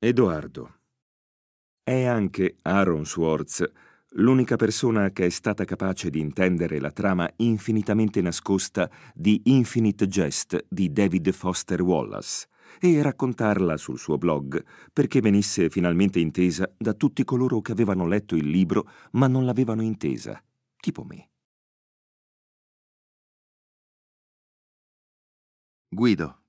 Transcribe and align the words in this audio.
Edoardo. 0.00 0.76
È 1.82 2.04
anche 2.04 2.58
Aaron 2.62 3.04
Swartz 3.04 3.64
l'unica 4.12 4.54
persona 4.54 5.10
che 5.10 5.26
è 5.26 5.28
stata 5.28 5.64
capace 5.64 6.08
di 6.08 6.20
intendere 6.20 6.78
la 6.78 6.92
trama 6.92 7.28
infinitamente 7.38 8.20
nascosta 8.20 8.88
di 9.12 9.40
Infinite 9.46 10.06
Jest 10.06 10.66
di 10.68 10.92
David 10.92 11.32
Foster 11.32 11.82
Wallace 11.82 12.46
e 12.78 13.02
raccontarla 13.02 13.76
sul 13.76 13.98
suo 13.98 14.18
blog 14.18 14.64
perché 14.92 15.20
venisse 15.20 15.68
finalmente 15.68 16.20
intesa 16.20 16.72
da 16.76 16.94
tutti 16.94 17.24
coloro 17.24 17.60
che 17.60 17.72
avevano 17.72 18.06
letto 18.06 18.36
il 18.36 18.48
libro 18.48 18.88
ma 19.12 19.26
non 19.26 19.44
l'avevano 19.44 19.82
intesa, 19.82 20.40
tipo 20.76 21.02
me. 21.02 21.30
Guido. 25.88 26.42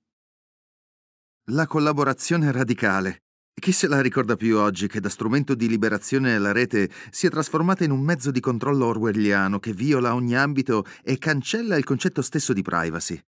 La 1.46 1.66
collaborazione 1.66 2.52
radicale. 2.52 3.24
Chi 3.60 3.74
se 3.74 3.90
la 3.90 4.00
ricorda 4.00 4.38
più 4.38 4.58
oggi 4.58 4.88
che 4.88 5.02
da 5.02 5.10
strumento 5.10 5.54
di 5.54 5.68
liberazione 5.68 6.32
nella 6.32 6.54
rete 6.54 6.90
si 7.12 7.28
è 7.28 7.30
trasformata 7.30 7.84
in 7.84 7.92
un 7.92 8.00
mezzo 8.00 8.32
di 8.32 8.40
controllo 8.40 8.86
orwelliano 8.86 9.60
che 9.60 9.74
viola 9.74 10.16
ogni 10.16 10.34
ambito 10.34 10.86
e 11.04 11.18
cancella 11.18 11.76
il 11.76 11.84
concetto 11.84 12.22
stesso 12.22 12.54
di 12.54 12.62
privacy? 12.62 13.20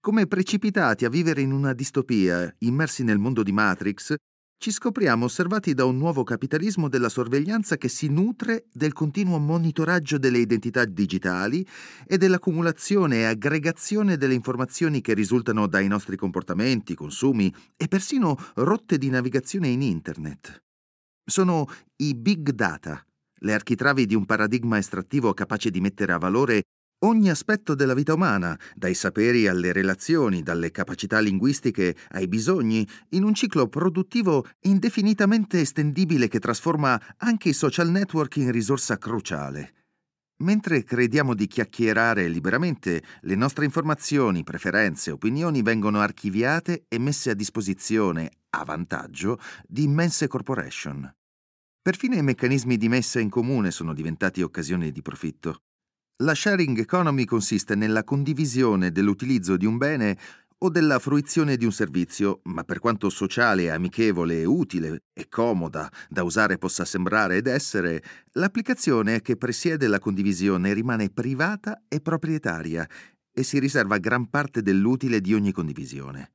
Come 0.00 0.26
precipitati 0.26 1.04
a 1.04 1.10
vivere 1.10 1.42
in 1.42 1.52
una 1.52 1.74
distopia, 1.74 2.52
immersi 2.60 3.04
nel 3.04 3.18
mondo 3.18 3.42
di 3.42 3.52
Matrix, 3.52 4.14
ci 4.58 4.70
scopriamo 4.70 5.26
osservati 5.26 5.74
da 5.74 5.84
un 5.84 5.98
nuovo 5.98 6.22
capitalismo 6.22 6.88
della 6.88 7.08
sorveglianza 7.08 7.76
che 7.76 7.88
si 7.88 8.08
nutre 8.08 8.64
del 8.72 8.92
continuo 8.92 9.38
monitoraggio 9.38 10.18
delle 10.18 10.38
identità 10.38 10.84
digitali 10.84 11.66
e 12.06 12.16
dell'accumulazione 12.16 13.18
e 13.18 13.24
aggregazione 13.24 14.16
delle 14.16 14.34
informazioni 14.34 15.00
che 15.02 15.14
risultano 15.14 15.66
dai 15.66 15.88
nostri 15.88 16.16
comportamenti, 16.16 16.94
consumi 16.94 17.54
e 17.76 17.86
persino 17.86 18.36
rotte 18.54 18.98
di 18.98 19.10
navigazione 19.10 19.68
in 19.68 19.82
Internet. 19.82 20.62
Sono 21.24 21.66
i 21.96 22.14
big 22.14 22.50
data, 22.50 23.04
le 23.40 23.52
architravi 23.52 24.06
di 24.06 24.14
un 24.14 24.24
paradigma 24.24 24.78
estrattivo 24.78 25.34
capace 25.34 25.70
di 25.70 25.80
mettere 25.80 26.12
a 26.12 26.18
valore 26.18 26.62
Ogni 27.00 27.28
aspetto 27.28 27.74
della 27.74 27.92
vita 27.92 28.14
umana, 28.14 28.58
dai 28.74 28.94
saperi 28.94 29.46
alle 29.46 29.70
relazioni, 29.72 30.42
dalle 30.42 30.70
capacità 30.70 31.18
linguistiche 31.18 31.94
ai 32.12 32.26
bisogni, 32.26 32.88
in 33.10 33.22
un 33.22 33.34
ciclo 33.34 33.68
produttivo 33.68 34.46
indefinitamente 34.60 35.60
estendibile 35.60 36.26
che 36.26 36.38
trasforma 36.38 36.98
anche 37.18 37.50
i 37.50 37.52
social 37.52 37.90
network 37.90 38.36
in 38.36 38.50
risorsa 38.50 38.96
cruciale. 38.96 39.74
Mentre 40.38 40.84
crediamo 40.84 41.34
di 41.34 41.46
chiacchierare 41.46 42.28
liberamente, 42.28 43.02
le 43.20 43.34
nostre 43.34 43.66
informazioni, 43.66 44.42
preferenze, 44.42 45.10
opinioni 45.10 45.60
vengono 45.60 46.00
archiviate 46.00 46.86
e 46.88 46.98
messe 46.98 47.28
a 47.28 47.34
disposizione, 47.34 48.30
a 48.50 48.64
vantaggio, 48.64 49.38
di 49.66 49.82
immense 49.82 50.28
corporation. 50.28 51.14
Perfino 51.82 52.16
i 52.16 52.22
meccanismi 52.22 52.78
di 52.78 52.88
messa 52.88 53.20
in 53.20 53.28
comune 53.28 53.70
sono 53.70 53.92
diventati 53.92 54.40
occasioni 54.40 54.90
di 54.90 55.02
profitto. 55.02 55.60
La 56.20 56.34
sharing 56.34 56.78
economy 56.78 57.26
consiste 57.26 57.74
nella 57.74 58.02
condivisione 58.02 58.90
dell'utilizzo 58.90 59.58
di 59.58 59.66
un 59.66 59.76
bene 59.76 60.16
o 60.58 60.70
della 60.70 60.98
fruizione 60.98 61.58
di 61.58 61.66
un 61.66 61.72
servizio, 61.72 62.40
ma 62.44 62.64
per 62.64 62.78
quanto 62.78 63.10
sociale, 63.10 63.70
amichevole, 63.70 64.42
utile 64.46 65.02
e 65.12 65.28
comoda 65.28 65.92
da 66.08 66.22
usare 66.22 66.56
possa 66.56 66.86
sembrare 66.86 67.36
ed 67.36 67.46
essere, 67.46 68.02
l'applicazione 68.32 69.20
che 69.20 69.36
presiede 69.36 69.88
la 69.88 69.98
condivisione 69.98 70.72
rimane 70.72 71.10
privata 71.10 71.82
e 71.86 72.00
proprietaria 72.00 72.88
e 73.30 73.42
si 73.42 73.58
riserva 73.58 73.98
gran 73.98 74.30
parte 74.30 74.62
dell'utile 74.62 75.20
di 75.20 75.34
ogni 75.34 75.52
condivisione. 75.52 76.32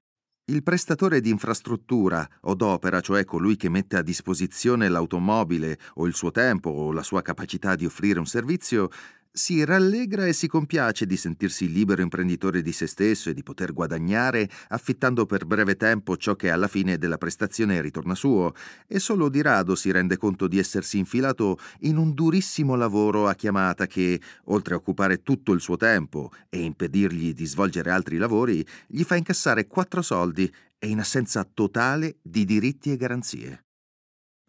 Il 0.51 0.61
prestatore 0.61 1.21
di 1.21 1.31
infrastruttura 1.31 2.27
o 2.41 2.53
d'opera, 2.53 2.99
cioè 3.01 3.25
colui 3.25 3.55
che 3.55 3.69
mette 3.69 3.97
a 3.97 4.03
disposizione 4.03 4.89
l'automobile 4.89 5.79
o 5.95 6.05
il 6.05 6.13
suo 6.13 6.29
tempo 6.29 6.69
o 6.69 6.91
la 6.91 7.03
sua 7.03 7.23
capacità 7.23 7.75
di 7.75 7.85
offrire 7.85 8.19
un 8.19 8.27
servizio, 8.27 8.89
si 9.33 9.63
rallegra 9.63 10.25
e 10.25 10.33
si 10.33 10.47
compiace 10.47 11.05
di 11.05 11.15
sentirsi 11.15 11.71
libero 11.71 12.01
imprenditore 12.01 12.61
di 12.61 12.73
se 12.73 12.85
stesso 12.85 13.29
e 13.29 13.33
di 13.33 13.43
poter 13.43 13.71
guadagnare 13.71 14.49
affittando 14.69 15.25
per 15.25 15.45
breve 15.45 15.77
tempo 15.77 16.17
ciò 16.17 16.35
che 16.35 16.49
alla 16.49 16.67
fine 16.67 16.97
della 16.97 17.17
prestazione 17.17 17.81
ritorna 17.81 18.13
suo, 18.13 18.53
e 18.87 18.99
solo 18.99 19.29
di 19.29 19.41
rado 19.41 19.75
si 19.75 19.89
rende 19.91 20.17
conto 20.17 20.47
di 20.47 20.59
essersi 20.59 20.97
infilato 20.97 21.57
in 21.81 21.97
un 21.97 22.13
durissimo 22.13 22.75
lavoro 22.75 23.27
a 23.27 23.33
chiamata 23.33 23.87
che, 23.87 24.19
oltre 24.45 24.73
a 24.73 24.77
occupare 24.77 25.21
tutto 25.23 25.53
il 25.53 25.61
suo 25.61 25.77
tempo 25.77 26.31
e 26.49 26.61
impedirgli 26.61 27.33
di 27.33 27.45
svolgere 27.45 27.91
altri 27.91 28.17
lavori, 28.17 28.65
gli 28.87 29.03
fa 29.03 29.15
incassare 29.15 29.67
quattro 29.67 30.01
soldi 30.01 30.51
e 30.77 30.87
in 30.87 30.99
assenza 30.99 31.47
totale 31.51 32.17
di 32.21 32.43
diritti 32.43 32.91
e 32.91 32.97
garanzie. 32.97 33.63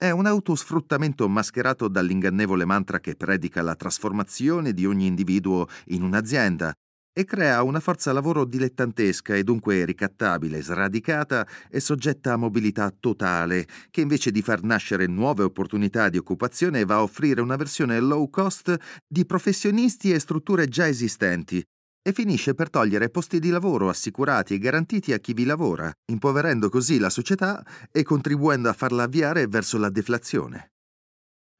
È 0.02 0.10
un 0.10 0.26
autosfruttamento 0.26 1.28
mascherato 1.28 1.86
dall'ingannevole 1.86 2.64
mantra 2.64 2.98
che 2.98 3.14
predica 3.14 3.62
la 3.62 3.76
trasformazione 3.76 4.72
di 4.72 4.84
ogni 4.84 5.06
individuo 5.06 5.68
in 5.90 6.02
un'azienda 6.02 6.72
e 7.12 7.24
crea 7.24 7.62
una 7.62 7.78
forza 7.78 8.12
lavoro 8.12 8.44
dilettantesca 8.44 9.36
e 9.36 9.44
dunque 9.44 9.84
ricattabile, 9.84 10.60
sradicata 10.60 11.46
e 11.70 11.78
soggetta 11.78 12.32
a 12.32 12.36
mobilità 12.36 12.92
totale, 12.98 13.64
che 13.92 14.00
invece 14.00 14.32
di 14.32 14.42
far 14.42 14.64
nascere 14.64 15.06
nuove 15.06 15.44
opportunità 15.44 16.08
di 16.08 16.19
occupazione 16.19 16.84
va 16.84 16.96
a 16.96 17.02
offrire 17.02 17.40
una 17.40 17.54
versione 17.54 18.00
low 18.00 18.28
cost 18.28 18.76
di 19.06 19.24
professionisti 19.24 20.10
e 20.10 20.19
strutture 20.19 20.66
già 20.66 20.88
esistenti, 20.88 21.62
e 22.02 22.12
finisce 22.12 22.54
per 22.54 22.68
togliere 22.68 23.08
posti 23.08 23.38
di 23.38 23.50
lavoro 23.50 23.88
assicurati 23.88 24.54
e 24.54 24.58
garantiti 24.58 25.12
a 25.12 25.18
chi 25.18 25.32
vi 25.32 25.44
lavora, 25.44 25.90
impoverendo 26.06 26.68
così 26.68 26.98
la 26.98 27.10
società 27.10 27.64
e 27.90 28.02
contribuendo 28.02 28.68
a 28.68 28.72
farla 28.72 29.04
avviare 29.04 29.46
verso 29.46 29.78
la 29.78 29.88
deflazione. 29.88 30.72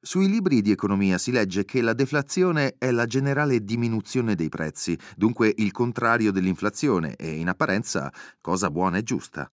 Sui 0.05 0.27
libri 0.27 0.61
di 0.61 0.71
economia 0.71 1.17
si 1.17 1.31
legge 1.31 1.63
che 1.63 1.81
la 1.81 1.93
deflazione 1.93 2.75
è 2.77 2.91
la 2.91 3.05
generale 3.05 3.63
diminuzione 3.63 4.35
dei 4.35 4.49
prezzi, 4.49 4.99
dunque 5.15 5.53
il 5.55 5.71
contrario 5.71 6.33
dell'inflazione 6.33 7.15
e 7.15 7.31
in 7.31 7.47
apparenza 7.47 8.11
cosa 8.41 8.69
buona 8.69 8.97
e 8.97 9.03
giusta. 9.03 9.47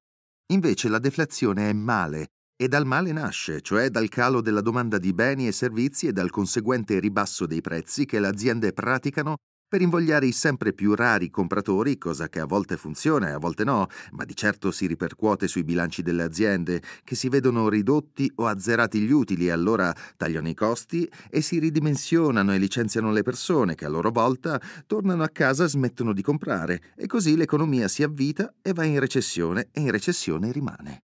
Invece 0.52 0.88
la 0.88 0.98
deflazione 0.98 1.70
è 1.70 1.72
male 1.72 2.30
e 2.60 2.66
dal 2.66 2.84
male 2.84 3.12
nasce, 3.12 3.60
cioè 3.60 3.90
dal 3.90 4.08
calo 4.08 4.40
della 4.40 4.60
domanda 4.60 4.98
di 4.98 5.12
beni 5.14 5.46
e 5.46 5.52
servizi 5.52 6.08
e 6.08 6.12
dal 6.12 6.30
conseguente 6.30 6.98
ribasso 6.98 7.46
dei 7.46 7.60
prezzi 7.60 8.04
che 8.04 8.18
le 8.18 8.26
aziende 8.26 8.72
praticano 8.72 9.36
per 9.70 9.82
invogliare 9.82 10.26
i 10.26 10.32
sempre 10.32 10.72
più 10.72 10.96
rari 10.96 11.30
compratori, 11.30 11.96
cosa 11.96 12.28
che 12.28 12.40
a 12.40 12.44
volte 12.44 12.76
funziona 12.76 13.28
e 13.28 13.30
a 13.30 13.38
volte 13.38 13.62
no, 13.62 13.86
ma 14.10 14.24
di 14.24 14.34
certo 14.34 14.72
si 14.72 14.88
ripercuote 14.88 15.46
sui 15.46 15.62
bilanci 15.62 16.02
delle 16.02 16.24
aziende, 16.24 16.82
che 17.04 17.14
si 17.14 17.28
vedono 17.28 17.68
ridotti 17.68 18.30
o 18.36 18.48
azzerati 18.48 18.98
gli 18.98 19.12
utili 19.12 19.46
e 19.46 19.52
allora 19.52 19.94
tagliano 20.16 20.48
i 20.48 20.54
costi 20.54 21.08
e 21.30 21.40
si 21.40 21.60
ridimensionano 21.60 22.52
e 22.52 22.58
licenziano 22.58 23.12
le 23.12 23.22
persone 23.22 23.76
che 23.76 23.84
a 23.84 23.88
loro 23.88 24.10
volta 24.10 24.60
tornano 24.88 25.22
a 25.22 25.28
casa 25.28 25.62
e 25.62 25.68
smettono 25.68 26.12
di 26.12 26.22
comprare 26.22 26.82
e 26.96 27.06
così 27.06 27.36
l'economia 27.36 27.86
si 27.86 28.02
avvita 28.02 28.52
e 28.60 28.72
va 28.72 28.82
in 28.82 28.98
recessione 28.98 29.68
e 29.70 29.82
in 29.82 29.92
recessione 29.92 30.50
rimane. 30.50 31.02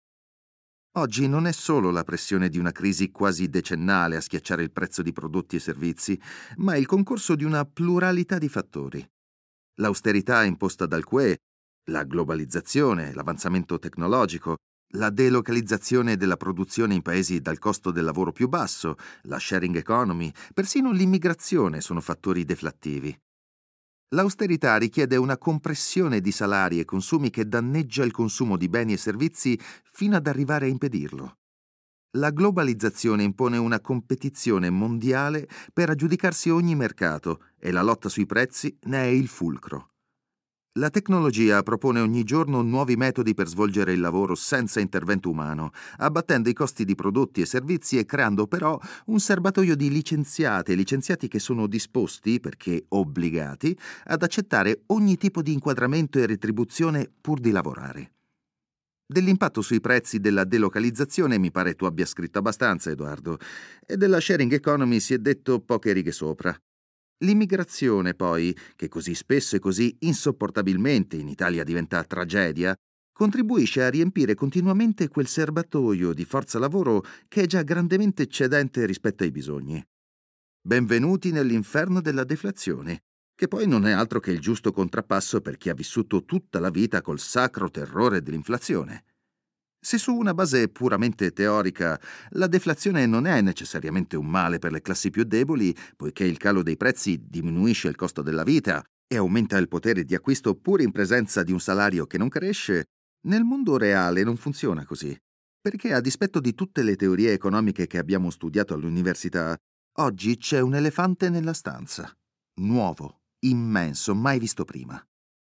Oggi 0.96 1.28
non 1.28 1.48
è 1.48 1.52
solo 1.52 1.90
la 1.90 2.04
pressione 2.04 2.50
di 2.50 2.60
una 2.60 2.72
crisi 2.72 3.10
quasi 3.10 3.50
decennale 3.50 4.16
a 4.16 4.22
schiacciare 4.22 4.62
il 4.62 4.72
prezzo 4.72 5.02
di 5.02 5.12
prodotti 5.12 5.56
e 5.56 5.60
servizi, 5.60 6.20
ma 6.58 6.76
il 6.76 6.86
concorso 6.86 7.34
di 7.36 7.44
una 7.44 7.66
pluralità 7.66 8.38
di 8.38 8.48
fattori. 8.48 9.04
L'austerità 9.78 10.44
imposta 10.44 10.86
dal 10.86 11.04
QE, 11.04 11.38
la 11.90 12.04
globalizzazione, 12.04 13.12
l'avanzamento 13.12 13.80
tecnologico, 13.80 14.58
la 14.94 15.10
delocalizzazione 15.10 16.16
della 16.16 16.38
produzione 16.38 16.94
in 16.94 17.02
paesi 17.02 17.40
dal 17.40 17.58
costo 17.58 17.90
del 17.90 18.04
lavoro 18.04 18.32
più 18.32 18.48
basso, 18.48 18.96
la 19.24 19.40
sharing 19.40 19.76
economy, 19.76 20.32
persino 20.54 20.92
l'immigrazione 20.92 21.82
sono 21.82 22.02
fattori 22.02 22.46
deflattivi. 22.46 23.20
L'austerità 24.10 24.78
richiede 24.78 25.16
una 25.16 25.38
compressione 25.38 26.22
di 26.22 26.32
salari 26.32 26.80
e 26.80 26.86
consumi 26.86 27.30
che 27.30 27.48
danneggia 27.48 28.04
il 28.04 28.12
consumo 28.12 28.58
di 28.58 28.70
beni 28.70 28.94
e 28.94 28.98
servizi 28.98 29.60
fino 29.92 30.16
ad 30.16 30.28
arrivare 30.28 30.66
a 30.66 30.70
impedirlo. 30.70 31.38
La 32.18 32.30
globalizzazione 32.30 33.24
impone 33.24 33.58
una 33.58 33.80
competizione 33.80 34.70
mondiale 34.70 35.48
per 35.74 35.90
aggiudicarsi 35.90 36.52
ogni 36.52 36.76
mercato 36.76 37.46
e 37.58 37.72
la 37.72 37.82
lotta 37.82 38.08
sui 38.08 38.28
prezzi 38.28 38.78
ne 38.84 39.04
è 39.04 39.08
il 39.08 39.28
fulcro. 39.28 39.93
La 40.80 40.90
tecnologia 40.90 41.62
propone 41.62 42.00
ogni 42.00 42.24
giorno 42.24 42.64
nuovi 42.64 42.96
metodi 42.96 43.36
per 43.36 43.48
svolgere 43.48 43.94
il 43.94 44.00
lavoro 44.00 44.34
senza 44.34 44.80
intervento 44.80 45.30
umano, 45.30 45.70
abbattendo 45.98 46.50
i 46.50 46.54
costi 46.54 46.84
di 46.84 46.96
prodotti 46.96 47.42
e 47.42 47.46
servizi 47.46 48.00
e 48.00 48.06
creando 48.06 48.48
però 48.48 48.80
un 49.06 49.20
serbatoio 49.20 49.76
di 49.76 49.92
licenziate 49.92 50.72
e 50.72 50.76
licenziati 50.76 51.28
che 51.28 51.38
sono 51.38 51.68
disposti, 51.68 52.40
perché 52.40 52.86
obbligati, 52.88 53.78
ad 54.06 54.24
accettare 54.24 54.82
ogni 54.88 55.16
tipo 55.16 55.44
di 55.44 55.54
inquadramento 55.54 56.18
e 56.18 56.26
retribuzione 56.26 57.08
pur 57.22 57.40
di 57.40 57.52
lavorare. 57.52 58.14
Dell'impatto 59.06 59.62
sui 59.62 59.80
prezzi 59.80 60.20
della 60.20 60.44
delocalizzazione 60.44 61.38
mi 61.38 61.52
pare 61.52 61.76
tu 61.76 61.86
abbia 61.86 62.08
scritto 62.08 62.40
abbastanza, 62.40 62.90
Edoardo, 62.90 63.38
e 63.86 63.96
della 63.96 64.20
sharing 64.20 64.52
economy 64.52 65.00
si 65.00 65.14
è 65.14 65.20
detto 65.20 65.60
poche 65.60 65.94
righe 65.94 66.12
sopra. 66.12 66.60
L'immigrazione, 67.24 68.14
poi, 68.14 68.56
che 68.76 68.90
così 68.90 69.16
spesso 69.16 69.56
e 69.56 69.60
così 69.60 69.96
insopportabilmente 70.00 71.16
in 71.16 71.30
Italia 71.30 71.64
diventa 71.64 72.04
tragedia, 72.04 72.76
contribuisce 73.14 73.84
a 73.84 73.90
riempire 73.90 74.34
continuamente 74.34 75.08
quel 75.08 75.28
serbatoio 75.28 76.14
di 76.14 76.26
forza 76.26 76.60
lavoro 76.60 77.04
che 77.30 77.44
è 77.44 77.46
già 77.46 77.62
grandemente 77.62 78.24
eccedente 78.24 78.86
rispetto 78.86 79.24
ai 79.24 79.32
bisogni. 79.32 79.82
Benvenuti 80.62 81.32
nell'inferno 81.32 82.02
della 82.02 82.26
deflazione, 82.26 83.04
che 83.36 83.48
poi 83.48 83.68
non 83.68 83.86
è 83.86 83.92
altro 83.92 84.20
che 84.20 84.32
il 84.32 84.40
giusto 84.40 84.72
contrappasso 84.72 85.40
per 85.40 85.56
chi 85.58 85.70
ha 85.70 85.74
vissuto 85.74 86.26
tutta 86.26 86.60
la 86.60 86.70
vita 86.70 87.02
col 87.02 87.20
sacro 87.20 87.70
terrore 87.70 88.22
dell'inflazione. 88.22 89.06
Se 89.86 89.98
su 89.98 90.16
una 90.16 90.34
base 90.34 90.70
puramente 90.70 91.34
teorica 91.34 92.00
la 92.32 92.48
deflazione 92.48 93.06
non 93.06 93.28
è 93.28 93.42
necessariamente 93.42 94.16
un 94.16 94.28
male 94.28 94.58
per 94.58 94.72
le 94.72 94.82
classi 94.82 95.10
più 95.10 95.26
deboli, 95.26 95.76
poiché 95.98 96.24
il 96.24 96.38
calo 96.38 96.64
dei 96.64 96.78
prezzi 96.78 97.22
diminuisce 97.22 97.90
il 97.90 97.98
costo 97.98 98.22
della 98.22 98.44
vita 98.44 98.82
e 99.06 99.18
aumenta 99.18 99.58
il 99.58 99.68
potere 99.68 100.06
di 100.06 100.16
acquisto 100.16 100.56
pur 100.56 100.80
in 100.80 100.94
presenza 100.94 101.44
di 101.44 101.52
un 101.52 101.60
salario 101.60 102.06
che 102.06 102.18
non 102.18 102.30
cresce, 102.30 102.86
nel 103.28 103.44
mondo 103.44 103.76
reale 103.76 104.24
non 104.24 104.38
funziona 104.38 104.86
così. 104.86 105.14
Perché 105.60 105.92
a 105.92 106.00
dispetto 106.00 106.40
di 106.40 106.54
tutte 106.54 106.82
le 106.82 106.96
teorie 106.96 107.34
economiche 107.34 107.86
che 107.86 107.98
abbiamo 107.98 108.30
studiato 108.30 108.74
all'università, 108.74 109.54
oggi 109.98 110.38
c'è 110.38 110.62
un 110.62 110.76
elefante 110.76 111.30
nella 111.30 111.54
stanza. 111.54 112.10
Nuovo, 112.62 113.20
immenso, 113.46 114.16
mai 114.16 114.40
visto 114.40 114.64
prima. 114.64 115.02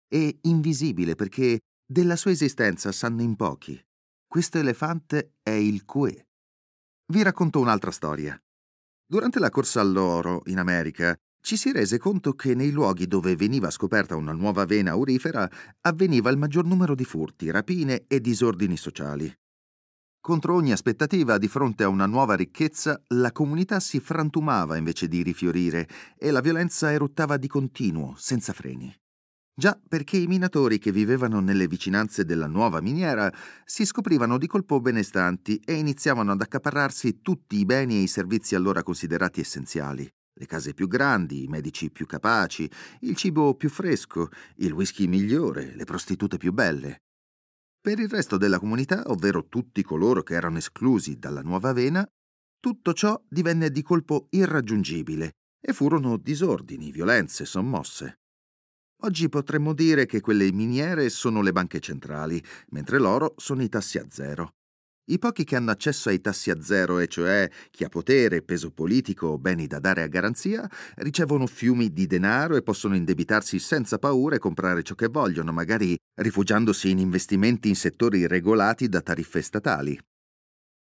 E 0.07 0.37
invisibile 0.43 1.15
perché 1.15 1.61
della 1.91 2.17
sua 2.17 2.31
esistenza 2.31 2.93
sanno 2.93 3.23
in 3.23 3.35
pochi. 3.35 3.83
Questo 4.31 4.59
elefante 4.59 5.37
è 5.43 5.53
il 5.53 5.87
Cue. 5.87 6.29
Vi 7.11 7.23
racconto 7.23 7.61
un'altra 7.61 7.91
storia. 7.91 8.39
Durante 9.07 9.39
la 9.39 9.49
corsa 9.49 9.81
all'oro 9.81 10.43
in 10.49 10.59
America 10.59 11.17
ci 11.41 11.57
si 11.57 11.73
rese 11.73 11.97
conto 11.97 12.35
che 12.35 12.55
nei 12.55 12.71
luoghi 12.71 13.07
dove 13.07 13.35
veniva 13.37 13.71
scoperta 13.71 14.17
una 14.17 14.33
nuova 14.33 14.67
vena 14.67 14.91
aurifera 14.91 15.51
avveniva 15.81 16.29
il 16.29 16.37
maggior 16.37 16.67
numero 16.67 16.95
di 16.95 17.07
furti, 17.07 17.51
rapine 17.51 18.05
e 18.07 18.21
disordini 18.21 18.77
sociali. 18.77 19.35
Contro 20.21 20.57
ogni 20.57 20.73
aspettativa, 20.73 21.39
di 21.39 21.49
fronte 21.49 21.85
a 21.85 21.89
una 21.89 22.05
nuova 22.05 22.35
ricchezza, 22.35 23.01
la 23.15 23.33
comunità 23.33 23.81
si 23.81 23.99
frantumava 23.99 24.77
invece 24.77 25.09
di 25.09 25.23
rifiorire 25.23 25.89
e 26.19 26.31
la 26.31 26.43
violenza 26.43 26.93
eruttava 26.93 27.39
di 27.39 27.49
continuo, 27.49 28.15
senza 28.19 28.53
freni. 28.53 28.95
Già 29.59 29.77
perché 29.89 30.17
i 30.17 30.29
minatori 30.29 30.79
che 30.79 30.93
vivevano 30.93 31.41
nelle 31.41 31.67
vicinanze 31.67 32.25
della 32.25 32.47
nuova 32.47 32.81
miniera 32.81 33.29
si 33.65 33.85
scoprivano 33.85 34.39
di 34.39 34.47
colpo 34.47 34.81
benestanti 34.81 35.61
e 35.65 35.75
iniziavano 35.75 36.31
ad 36.31 36.41
accaparrarsi 36.41 37.23
tutti 37.23 37.57
i 37.57 37.65
beni 37.65 37.97
e 37.97 38.03
i 38.03 38.07
servizi 38.07 38.55
allora 38.55 38.85
considerati 38.85 39.41
essenziali. 39.41 40.09
Le 40.33 40.47
case 40.47 40.75
più 40.75 40.87
grandi, 40.87 41.43
i 41.43 41.49
medici 41.49 41.91
più 41.91 42.07
capaci, 42.07 42.71
il 43.01 43.17
cibo 43.17 43.57
più 43.57 43.69
fresco, 43.69 44.29
il 44.59 44.71
whisky 44.71 45.09
migliore, 45.09 45.75
le 45.75 45.85
prostitute 45.85 46.37
più 46.37 46.53
belle. 46.53 46.99
Per 47.81 47.99
il 47.99 48.09
resto 48.09 48.37
della 48.37 48.61
comunità, 48.61 49.03
ovvero 49.07 49.49
tutti 49.49 49.83
coloro 49.83 50.23
che 50.23 50.35
erano 50.35 50.59
esclusi 50.59 51.19
dalla 51.19 51.43
nuova 51.43 51.73
vena, 51.73 52.09
tutto 52.61 52.93
ciò 52.93 53.21
divenne 53.29 53.73
di 53.73 53.83
colpo 53.83 54.29
irraggiungibile 54.31 55.33
e 55.61 55.73
furono 55.73 56.17
disordini, 56.17 56.93
violenze, 56.93 57.45
sommosse. 57.45 58.18
Oggi 59.03 59.29
potremmo 59.29 59.75
dire 59.75 60.07
che 60.07 60.21
quelle 60.21 60.51
miniere 60.53 61.09
sono 61.09 61.41
le 61.41 61.53
banche 61.53 61.79
centrali, 61.79 62.43
mentre 62.71 62.99
l'oro 62.99 63.35
sono 63.37 63.63
i 63.63 63.69
tassi 63.69 63.97
a 63.99 64.07
zero. 64.09 64.55
I 65.11 65.19
pochi 65.21 65.45
che 65.45 65.55
hanno 65.55 65.71
accesso 65.71 66.09
ai 66.09 66.21
tassi 66.21 66.51
a 66.51 66.61
zero, 66.61 66.99
e 66.99 67.07
cioè 67.07 67.49
chi 67.71 67.85
ha 67.85 67.89
potere, 67.89 68.43
peso 68.43 68.73
politico 68.73 69.29
o 69.29 69.39
beni 69.39 69.69
da 69.69 69.79
dare 69.79 70.03
a 70.03 70.09
garanzia, 70.09 70.69
ricevono 70.97 71.47
fiumi 71.47 71.93
di 71.93 72.07
denaro 72.07 72.57
e 72.57 72.63
possono 72.63 72.97
indebitarsi 72.97 73.61
senza 73.61 73.99
paura 73.99 74.35
e 74.35 74.41
comprare 74.41 74.83
ciò 74.83 74.97
che 74.97 75.07
vogliono, 75.07 75.53
magari 75.53 75.97
rifugiandosi 76.21 76.91
in 76.91 76.99
investimenti 76.99 77.69
in 77.69 77.77
settori 77.77 78.27
regolati 78.27 78.89
da 78.89 79.01
tariffe 79.01 79.43
statali. 79.43 79.97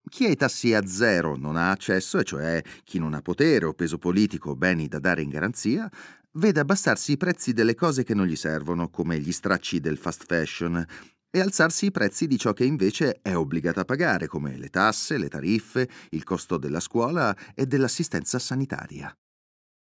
Chi 0.08 0.24
ha 0.24 0.30
i 0.30 0.36
tassi 0.36 0.72
a 0.74 0.86
zero 0.86 1.36
non 1.36 1.56
ha 1.56 1.70
accesso, 1.70 2.18
e 2.18 2.24
cioè 2.24 2.62
chi 2.82 2.98
non 2.98 3.14
ha 3.14 3.20
potere 3.20 3.66
o 3.66 3.74
peso 3.74 3.98
politico 3.98 4.50
o 4.50 4.56
beni 4.56 4.88
da 4.88 4.98
dare 4.98 5.22
in 5.22 5.28
garanzia, 5.28 5.90
vede 6.32 6.60
abbassarsi 6.60 7.12
i 7.12 7.16
prezzi 7.16 7.52
delle 7.52 7.74
cose 7.74 8.04
che 8.04 8.14
non 8.14 8.26
gli 8.26 8.36
servono, 8.36 8.88
come 8.88 9.18
gli 9.18 9.32
stracci 9.32 9.80
del 9.80 9.96
fast 9.96 10.24
fashion, 10.26 10.84
e 11.30 11.40
alzarsi 11.40 11.86
i 11.86 11.90
prezzi 11.90 12.26
di 12.26 12.38
ciò 12.38 12.52
che 12.52 12.64
invece 12.64 13.20
è 13.20 13.34
obbligata 13.34 13.82
a 13.82 13.84
pagare, 13.84 14.26
come 14.26 14.56
le 14.56 14.68
tasse, 14.68 15.18
le 15.18 15.28
tariffe, 15.28 15.88
il 16.10 16.24
costo 16.24 16.56
della 16.56 16.80
scuola 16.80 17.36
e 17.54 17.66
dell'assistenza 17.66 18.38
sanitaria. 18.38 19.12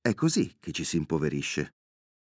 È 0.01 0.15
così 0.15 0.57
che 0.61 0.71
ci 0.73 0.85
si 0.85 0.97
impoverisce, 0.97 1.75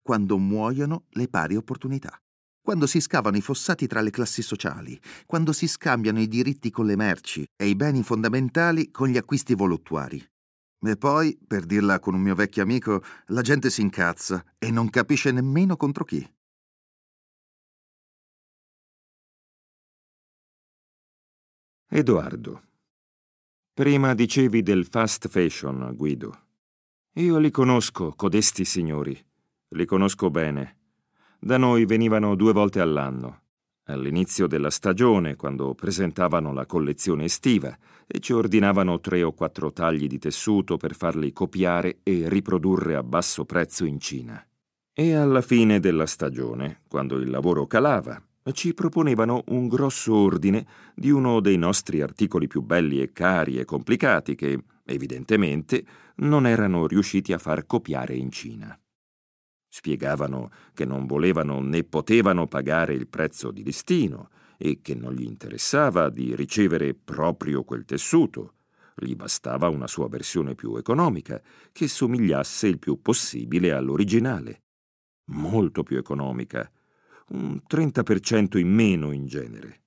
quando 0.01 0.37
muoiono 0.37 1.05
le 1.09 1.27
pari 1.27 1.55
opportunità, 1.55 2.17
quando 2.61 2.87
si 2.87 2.99
scavano 2.99 3.37
i 3.37 3.41
fossati 3.41 3.87
tra 3.87 4.01
le 4.01 4.09
classi 4.09 4.41
sociali, 4.41 4.99
quando 5.25 5.53
si 5.53 5.67
scambiano 5.67 6.19
i 6.19 6.27
diritti 6.27 6.71
con 6.71 6.85
le 6.85 6.95
merci 6.95 7.45
e 7.55 7.67
i 7.67 7.75
beni 7.75 8.03
fondamentali 8.03 8.89
con 8.89 9.09
gli 9.09 9.17
acquisti 9.17 9.53
voluttuari. 9.53 10.25
E 10.79 10.95
poi, 10.95 11.37
per 11.45 11.65
dirla 11.65 11.99
con 11.99 12.13
un 12.13 12.21
mio 12.21 12.35
vecchio 12.35 12.61
amico, 12.61 13.03
la 13.27 13.41
gente 13.41 13.69
si 13.69 13.81
incazza 13.81 14.43
e 14.57 14.69
non 14.71 14.89
capisce 14.89 15.31
nemmeno 15.31 15.75
contro 15.75 16.03
chi. 16.03 16.35
Edoardo. 21.89 22.63
Prima 23.73 24.13
dicevi 24.13 24.61
del 24.61 24.85
fast 24.85 25.27
fashion, 25.27 25.93
Guido. 25.95 26.45
Io 27.13 27.37
li 27.39 27.49
conosco, 27.49 28.13
codesti 28.13 28.65
signori. 28.65 29.19
Li 29.69 29.85
conosco 29.85 30.29
bene. 30.29 30.77
Da 31.39 31.57
noi 31.57 31.85
venivano 31.85 32.35
due 32.35 32.53
volte 32.53 32.79
all'anno 32.79 33.46
all'inizio 33.87 34.47
della 34.47 34.69
stagione, 34.69 35.35
quando 35.35 35.73
presentavano 35.73 36.53
la 36.53 36.65
collezione 36.65 37.25
estiva 37.25 37.75
e 38.05 38.19
ci 38.19 38.33
ordinavano 38.33 38.99
tre 38.99 39.23
o 39.23 39.33
quattro 39.33 39.71
tagli 39.73 40.07
di 40.07 40.19
tessuto 40.19 40.77
per 40.77 40.95
farli 40.95 41.33
copiare 41.33 41.99
e 42.03 42.29
riprodurre 42.29 42.95
a 42.95 43.03
basso 43.03 43.45
prezzo 43.45 43.85
in 43.85 43.99
Cina. 43.99 44.45
E 44.93 45.13
alla 45.13 45.41
fine 45.41 45.79
della 45.79 46.05
stagione, 46.05 46.81
quando 46.87 47.17
il 47.17 47.29
lavoro 47.29 47.67
calava, 47.67 48.21
ci 48.53 48.73
proponevano 48.73 49.43
un 49.47 49.67
grosso 49.67 50.15
ordine 50.15 50.65
di 50.95 51.11
uno 51.11 51.39
dei 51.39 51.57
nostri 51.57 52.01
articoli 52.01 52.47
più 52.47 52.61
belli 52.61 53.01
e 53.01 53.11
cari 53.11 53.57
e 53.57 53.65
complicati 53.65 54.35
che, 54.35 54.63
evidentemente, 54.85 55.85
non 56.17 56.47
erano 56.47 56.87
riusciti 56.87 57.33
a 57.33 57.37
far 57.37 57.65
copiare 57.65 58.15
in 58.15 58.31
Cina. 58.31 58.77
Spiegavano 59.77 60.49
che 60.73 60.85
non 60.85 61.05
volevano 61.05 61.61
né 61.61 61.83
potevano 61.83 62.47
pagare 62.47 62.95
il 62.95 63.07
prezzo 63.07 63.51
di 63.51 63.63
listino 63.63 64.29
e 64.57 64.79
che 64.81 64.95
non 64.95 65.13
gli 65.13 65.21
interessava 65.21 66.09
di 66.09 66.35
ricevere 66.35 66.95
proprio 66.95 67.63
quel 67.63 67.85
tessuto. 67.85 68.53
Gli 68.95 69.13
bastava 69.15 69.69
una 69.69 69.85
sua 69.85 70.07
versione 70.07 70.55
più 70.55 70.75
economica, 70.77 71.39
che 71.71 71.87
somigliasse 71.87 72.65
il 72.65 72.79
più 72.79 73.03
possibile 73.03 73.71
all'originale. 73.71 74.63
Molto 75.25 75.83
più 75.83 75.97
economica, 75.97 76.67
un 77.33 77.61
30% 77.69 78.57
in 78.57 78.69
meno 78.69 79.11
in 79.11 79.27
genere. 79.27 79.81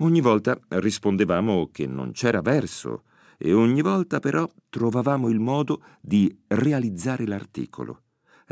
Ogni 0.00 0.20
volta 0.20 0.60
rispondevamo 0.68 1.70
che 1.72 1.86
non 1.86 2.12
c'era 2.12 2.42
verso 2.42 3.04
e 3.38 3.54
ogni 3.54 3.80
volta 3.80 4.20
però 4.20 4.46
trovavamo 4.68 5.30
il 5.30 5.40
modo 5.40 5.82
di 6.02 6.30
realizzare 6.48 7.26
l'articolo. 7.26 8.02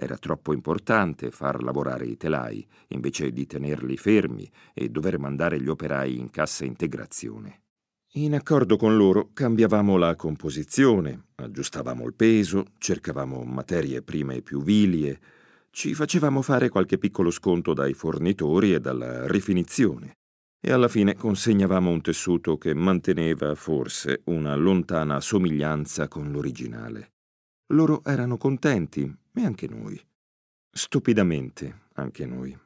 Era 0.02 0.16
troppo 0.16 0.54
importante 0.54 1.30
far 1.30 1.62
lavorare 1.62 2.07
i 2.07 2.16
telai, 2.16 2.66
invece 2.88 3.33
di 3.33 3.45
tenerli 3.45 3.99
fermi 3.99 4.50
e 4.73 4.88
dover 4.88 5.19
mandare 5.19 5.61
gli 5.61 5.69
operai 5.69 6.19
in 6.19 6.30
cassa 6.30 6.64
integrazione. 6.64 7.64
In 8.14 8.35
accordo 8.35 8.78
con 8.78 8.97
loro 8.97 9.28
cambiavamo 9.35 9.99
la 9.99 10.16
composizione, 10.16 11.26
aggiustavamo 11.35 12.07
il 12.07 12.14
peso, 12.14 12.69
cercavamo 12.78 13.42
materie 13.42 14.00
prime 14.00 14.40
più 14.40 14.62
vilie, 14.62 15.21
ci 15.69 15.92
facevamo 15.92 16.40
fare 16.40 16.71
qualche 16.71 16.97
piccolo 16.97 17.30
sconto 17.30 17.75
dai 17.75 17.92
fornitori 17.92 18.73
e 18.73 18.80
dalla 18.80 19.26
rifinizione 19.26 20.14
e 20.62 20.73
alla 20.73 20.88
fine 20.88 21.14
consegnavamo 21.14 21.90
un 21.90 22.00
tessuto 22.00 22.57
che 22.57 22.73
manteneva 22.73 23.54
forse 23.54 24.23
una 24.25 24.54
lontana 24.54 25.21
somiglianza 25.21 26.09
con 26.09 26.33
l'originale. 26.33 27.10
Loro 27.73 28.03
erano 28.05 28.37
contenti 28.37 29.03
e 29.35 29.45
anche 29.45 29.69
noi. 29.69 30.00
Stupidamente 30.71 31.83
anche 31.95 32.27
noi. 32.27 32.57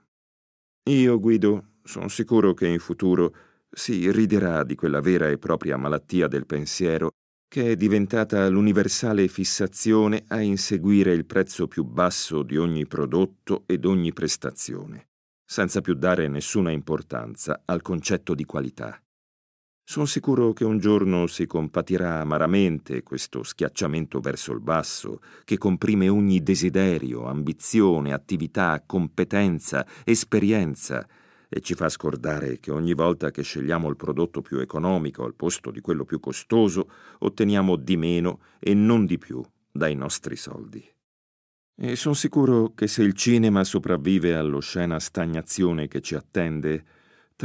Io, 0.90 1.20
Guido, 1.20 1.72
sono 1.82 2.08
sicuro 2.08 2.54
che 2.54 2.66
in 2.66 2.78
futuro 2.78 3.34
si 3.70 4.10
riderà 4.10 4.62
di 4.62 4.74
quella 4.74 5.00
vera 5.00 5.28
e 5.28 5.38
propria 5.38 5.76
malattia 5.76 6.28
del 6.28 6.46
pensiero 6.46 7.10
che 7.48 7.72
è 7.72 7.76
diventata 7.76 8.48
l'universale 8.48 9.28
fissazione 9.28 10.24
a 10.28 10.40
inseguire 10.40 11.12
il 11.12 11.24
prezzo 11.24 11.68
più 11.68 11.84
basso 11.84 12.42
di 12.42 12.56
ogni 12.56 12.86
prodotto 12.86 13.62
ed 13.66 13.84
ogni 13.84 14.12
prestazione, 14.12 15.08
senza 15.44 15.80
più 15.80 15.94
dare 15.94 16.26
nessuna 16.28 16.72
importanza 16.72 17.62
al 17.64 17.80
concetto 17.80 18.34
di 18.34 18.44
qualità. 18.44 19.03
Sono 19.86 20.06
sicuro 20.06 20.54
che 20.54 20.64
un 20.64 20.78
giorno 20.78 21.26
si 21.26 21.46
compatirà 21.46 22.20
amaramente 22.20 23.02
questo 23.02 23.42
schiacciamento 23.42 24.18
verso 24.18 24.52
il 24.52 24.60
basso, 24.60 25.20
che 25.44 25.58
comprime 25.58 26.08
ogni 26.08 26.42
desiderio, 26.42 27.26
ambizione, 27.26 28.14
attività, 28.14 28.82
competenza, 28.84 29.86
esperienza, 30.04 31.06
e 31.50 31.60
ci 31.60 31.74
fa 31.74 31.90
scordare 31.90 32.58
che 32.60 32.72
ogni 32.72 32.94
volta 32.94 33.30
che 33.30 33.42
scegliamo 33.42 33.90
il 33.90 33.96
prodotto 33.96 34.40
più 34.40 34.58
economico 34.58 35.22
al 35.22 35.34
posto 35.34 35.70
di 35.70 35.82
quello 35.82 36.04
più 36.04 36.18
costoso, 36.18 36.88
otteniamo 37.18 37.76
di 37.76 37.98
meno 37.98 38.40
e 38.58 38.72
non 38.72 39.04
di 39.04 39.18
più 39.18 39.44
dai 39.70 39.94
nostri 39.94 40.34
soldi. 40.34 40.82
E 41.76 41.94
sono 41.94 42.14
sicuro 42.14 42.72
che 42.74 42.86
se 42.86 43.02
il 43.02 43.12
cinema 43.12 43.62
sopravvive 43.62 44.34
all'oscena 44.34 44.98
stagnazione 44.98 45.88
che 45.88 46.00
ci 46.00 46.14
attende, 46.14 46.84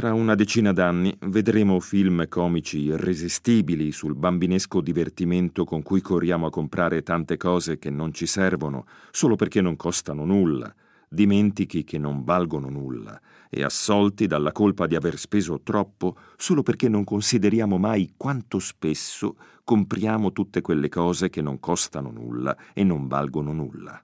tra 0.00 0.14
una 0.14 0.34
decina 0.34 0.72
d'anni 0.72 1.14
vedremo 1.26 1.78
film 1.78 2.26
comici 2.26 2.84
irresistibili 2.84 3.92
sul 3.92 4.14
bambinesco 4.14 4.80
divertimento 4.80 5.66
con 5.66 5.82
cui 5.82 6.00
corriamo 6.00 6.46
a 6.46 6.50
comprare 6.50 7.02
tante 7.02 7.36
cose 7.36 7.78
che 7.78 7.90
non 7.90 8.10
ci 8.14 8.24
servono 8.24 8.86
solo 9.10 9.36
perché 9.36 9.60
non 9.60 9.76
costano 9.76 10.24
nulla, 10.24 10.74
dimentichi 11.06 11.84
che 11.84 11.98
non 11.98 12.24
valgono 12.24 12.70
nulla 12.70 13.20
e 13.50 13.62
assolti 13.62 14.26
dalla 14.26 14.52
colpa 14.52 14.86
di 14.86 14.94
aver 14.94 15.18
speso 15.18 15.60
troppo 15.62 16.16
solo 16.38 16.62
perché 16.62 16.88
non 16.88 17.04
consideriamo 17.04 17.76
mai 17.76 18.14
quanto 18.16 18.58
spesso 18.58 19.36
compriamo 19.62 20.32
tutte 20.32 20.62
quelle 20.62 20.88
cose 20.88 21.28
che 21.28 21.42
non 21.42 21.60
costano 21.60 22.10
nulla 22.10 22.56
e 22.72 22.84
non 22.84 23.06
valgono 23.06 23.52
nulla. 23.52 24.02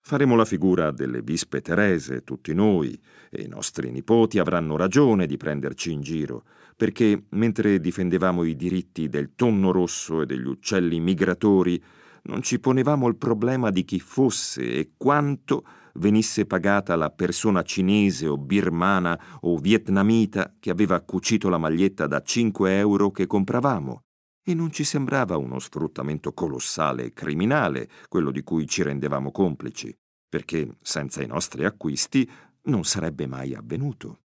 Faremo 0.00 0.36
la 0.36 0.44
figura 0.44 0.90
delle 0.90 1.22
bispe 1.22 1.60
Terese, 1.60 2.24
tutti 2.24 2.54
noi, 2.54 2.98
e 3.30 3.42
i 3.42 3.48
nostri 3.48 3.90
nipoti 3.90 4.38
avranno 4.38 4.76
ragione 4.76 5.26
di 5.26 5.36
prenderci 5.36 5.92
in 5.92 6.00
giro, 6.00 6.44
perché 6.76 7.24
mentre 7.30 7.80
difendevamo 7.80 8.44
i 8.44 8.56
diritti 8.56 9.08
del 9.08 9.34
tonno 9.34 9.70
rosso 9.70 10.22
e 10.22 10.26
degli 10.26 10.46
uccelli 10.46 10.98
migratori, 11.00 11.82
non 12.22 12.42
ci 12.42 12.58
ponevamo 12.58 13.08
il 13.08 13.16
problema 13.16 13.70
di 13.70 13.84
chi 13.84 14.00
fosse 14.00 14.62
e 14.62 14.92
quanto 14.96 15.64
venisse 15.94 16.46
pagata 16.46 16.96
la 16.96 17.10
persona 17.10 17.62
cinese 17.62 18.26
o 18.26 18.38
birmana 18.38 19.18
o 19.40 19.56
vietnamita 19.56 20.54
che 20.58 20.70
aveva 20.70 21.00
cucito 21.00 21.48
la 21.48 21.58
maglietta 21.58 22.06
da 22.06 22.22
5 22.22 22.78
euro 22.78 23.10
che 23.10 23.26
compravamo. 23.26 24.02
E 24.48 24.54
non 24.54 24.72
ci 24.72 24.82
sembrava 24.82 25.36
uno 25.36 25.58
sfruttamento 25.58 26.32
colossale 26.32 27.04
e 27.04 27.12
criminale 27.12 27.86
quello 28.08 28.30
di 28.30 28.42
cui 28.42 28.66
ci 28.66 28.82
rendevamo 28.82 29.30
complici, 29.30 29.94
perché 30.26 30.78
senza 30.80 31.22
i 31.22 31.26
nostri 31.26 31.66
acquisti 31.66 32.26
non 32.62 32.82
sarebbe 32.84 33.26
mai 33.26 33.54
avvenuto. 33.54 34.20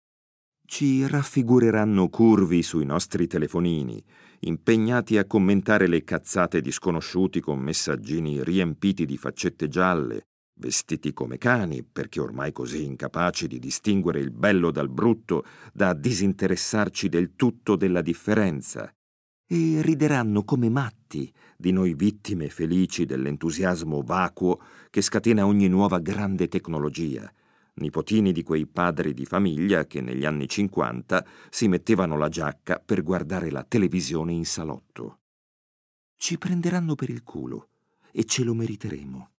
Ci 0.64 1.08
raffigureranno 1.08 2.08
curvi 2.08 2.62
sui 2.62 2.84
nostri 2.84 3.26
telefonini, 3.26 4.00
impegnati 4.42 5.18
a 5.18 5.24
commentare 5.24 5.88
le 5.88 6.04
cazzate 6.04 6.60
di 6.60 6.70
sconosciuti 6.70 7.40
con 7.40 7.58
messaggini 7.58 8.44
riempiti 8.44 9.04
di 9.04 9.16
faccette 9.16 9.66
gialle, 9.66 10.28
vestiti 10.60 11.12
come 11.12 11.36
cani, 11.36 11.82
perché 11.82 12.20
ormai 12.20 12.52
così 12.52 12.84
incapaci 12.84 13.48
di 13.48 13.58
distinguere 13.58 14.20
il 14.20 14.30
bello 14.30 14.70
dal 14.70 14.88
brutto 14.88 15.44
da 15.72 15.92
disinteressarci 15.92 17.08
del 17.08 17.34
tutto 17.34 17.74
della 17.74 18.02
differenza, 18.02 18.88
e 19.52 19.82
rideranno 19.82 20.44
come 20.44 20.70
matti 20.70 21.30
di 21.58 21.72
noi 21.72 21.92
vittime 21.92 22.48
felici 22.48 23.04
dell'entusiasmo 23.04 24.00
vacuo 24.00 24.58
che 24.88 25.02
scatena 25.02 25.44
ogni 25.44 25.68
nuova 25.68 25.98
grande 25.98 26.48
tecnologia, 26.48 27.30
nipotini 27.74 28.32
di 28.32 28.42
quei 28.42 28.66
padri 28.66 29.12
di 29.12 29.26
famiglia 29.26 29.84
che 29.84 30.00
negli 30.00 30.24
anni 30.24 30.48
50 30.48 31.26
si 31.50 31.68
mettevano 31.68 32.16
la 32.16 32.30
giacca 32.30 32.82
per 32.82 33.02
guardare 33.02 33.50
la 33.50 33.62
televisione 33.62 34.32
in 34.32 34.46
salotto. 34.46 35.18
Ci 36.16 36.38
prenderanno 36.38 36.94
per 36.94 37.10
il 37.10 37.22
culo 37.22 37.68
e 38.10 38.24
ce 38.24 38.44
lo 38.44 38.54
meriteremo. 38.54 39.30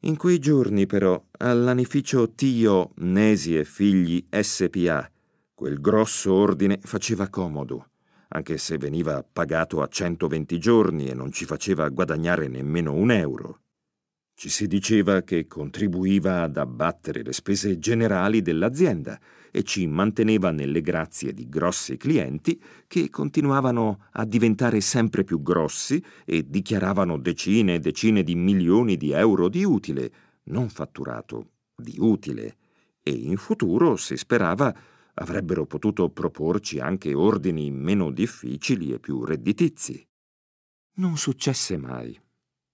In 0.00 0.18
quei 0.18 0.38
giorni, 0.38 0.84
però, 0.84 1.18
all'anificio 1.38 2.34
Tio 2.34 2.90
Nesi 2.96 3.56
e 3.56 3.64
Figli 3.64 4.22
SPA, 4.28 5.10
quel 5.54 5.80
grosso 5.80 6.34
ordine 6.34 6.78
faceva 6.82 7.30
comodo 7.30 7.88
anche 8.34 8.58
se 8.58 8.78
veniva 8.78 9.24
pagato 9.24 9.80
a 9.80 9.86
120 9.86 10.58
giorni 10.58 11.08
e 11.08 11.14
non 11.14 11.30
ci 11.30 11.44
faceva 11.44 11.88
guadagnare 11.88 12.48
nemmeno 12.48 12.92
un 12.92 13.12
euro. 13.12 13.60
Ci 14.36 14.48
si 14.48 14.66
diceva 14.66 15.22
che 15.22 15.46
contribuiva 15.46 16.42
ad 16.42 16.56
abbattere 16.56 17.22
le 17.22 17.32
spese 17.32 17.78
generali 17.78 18.42
dell'azienda 18.42 19.20
e 19.52 19.62
ci 19.62 19.86
manteneva 19.86 20.50
nelle 20.50 20.80
grazie 20.80 21.32
di 21.32 21.48
grossi 21.48 21.96
clienti 21.96 22.60
che 22.88 23.08
continuavano 23.08 24.06
a 24.10 24.24
diventare 24.24 24.80
sempre 24.80 25.22
più 25.22 25.40
grossi 25.40 26.04
e 26.24 26.44
dichiaravano 26.48 27.18
decine 27.18 27.74
e 27.74 27.78
decine 27.78 28.24
di 28.24 28.34
milioni 28.34 28.96
di 28.96 29.12
euro 29.12 29.48
di 29.48 29.62
utile, 29.62 30.10
non 30.46 30.68
fatturato, 30.68 31.50
di 31.76 31.94
utile, 31.98 32.56
e 33.00 33.12
in 33.12 33.36
futuro 33.36 33.94
si 33.94 34.16
sperava 34.16 34.74
avrebbero 35.14 35.66
potuto 35.66 36.08
proporci 36.08 36.80
anche 36.80 37.14
ordini 37.14 37.70
meno 37.70 38.10
difficili 38.10 38.92
e 38.92 38.98
più 38.98 39.24
redditizi. 39.24 40.04
Non 40.96 41.16
successe 41.16 41.76
mai. 41.76 42.18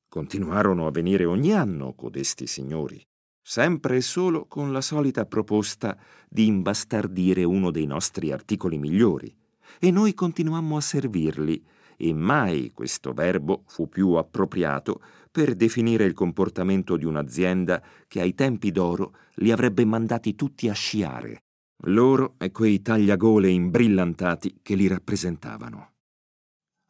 Continuarono 0.09 0.87
a 0.87 0.91
venire 0.91 1.25
ogni 1.25 1.53
anno 1.53 1.95
codesti 1.95 2.47
signori, 2.47 3.01
sempre 3.43 3.97
e 3.97 4.01
solo 4.01 4.47
con 4.47 4.73
la 4.73 4.81
solita 4.81 5.27
proposta 5.27 5.97
di 6.29 6.47
imbastardire 6.47 7.45
uno 7.45 7.71
dei 7.71 7.87
nostri 7.87 8.33
articoli 8.33 8.79
migliori, 8.79 9.35
e 9.79 9.91
noi 9.91 10.15
continuammo 10.15 10.77
a 10.77 10.81
servirli, 10.81 11.65
e 11.97 12.13
mai 12.15 12.73
questo 12.73 13.13
verbo 13.13 13.65
fu 13.67 13.89
più 13.89 14.13
appropriato 14.13 15.03
per 15.31 15.55
definire 15.55 16.05
il 16.05 16.15
comportamento 16.15 16.97
di 16.97 17.05
un'azienda 17.05 17.83
che 18.09 18.21
ai 18.21 18.35
tempi 18.35 18.73
d'oro 18.73 19.15
li 19.35 19.53
avrebbe 19.53 19.85
mandati 19.85 20.35
tutti 20.35 20.69
a 20.69 20.73
sciare 20.73 21.43
loro 21.85 22.35
e 22.39 22.51
quei 22.51 22.83
tagliagole 22.83 23.49
imbrillantati 23.49 24.59
che 24.63 24.75
li 24.75 24.87
rappresentavano. 24.87 25.93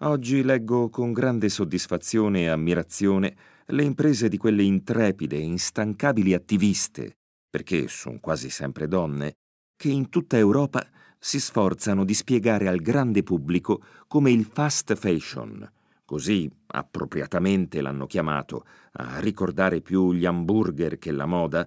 Oggi 0.03 0.43
leggo 0.43 0.89
con 0.89 1.13
grande 1.13 1.49
soddisfazione 1.49 2.43
e 2.43 2.49
ammirazione 2.49 3.37
le 3.67 3.83
imprese 3.85 4.29
di 4.29 4.37
quelle 4.37 4.63
intrepide 4.63 5.37
e 5.37 5.43
instancabili 5.43 6.35
attiviste, 6.35 7.19
perché 7.49 7.87
sono 7.89 8.19
quasi 8.21 8.51
sempre 8.51 8.89
donne, 8.89 9.35
che 9.77 9.91
in 9.91 10.09
tutta 10.09 10.37
Europa 10.37 10.85
si 11.19 11.39
sforzano 11.39 12.05
di 12.05 12.15
spiegare 12.15 12.67
al 12.67 12.81
grande 12.81 13.23
pubblico 13.23 13.83
come 14.07 14.31
il 14.31 14.45
fast 14.47 14.95
fashion, 14.95 15.71
così 16.05 16.51
appropriatamente 16.69 17.81
l'hanno 17.83 18.07
chiamato, 18.07 18.65
a 18.93 19.21
ricordare 19.21 19.81
più 19.83 20.13
gli 20.13 20.25
hamburger 20.25 20.99
che 20.99 21.13
la 21.13 21.27
moda, 21.27 21.65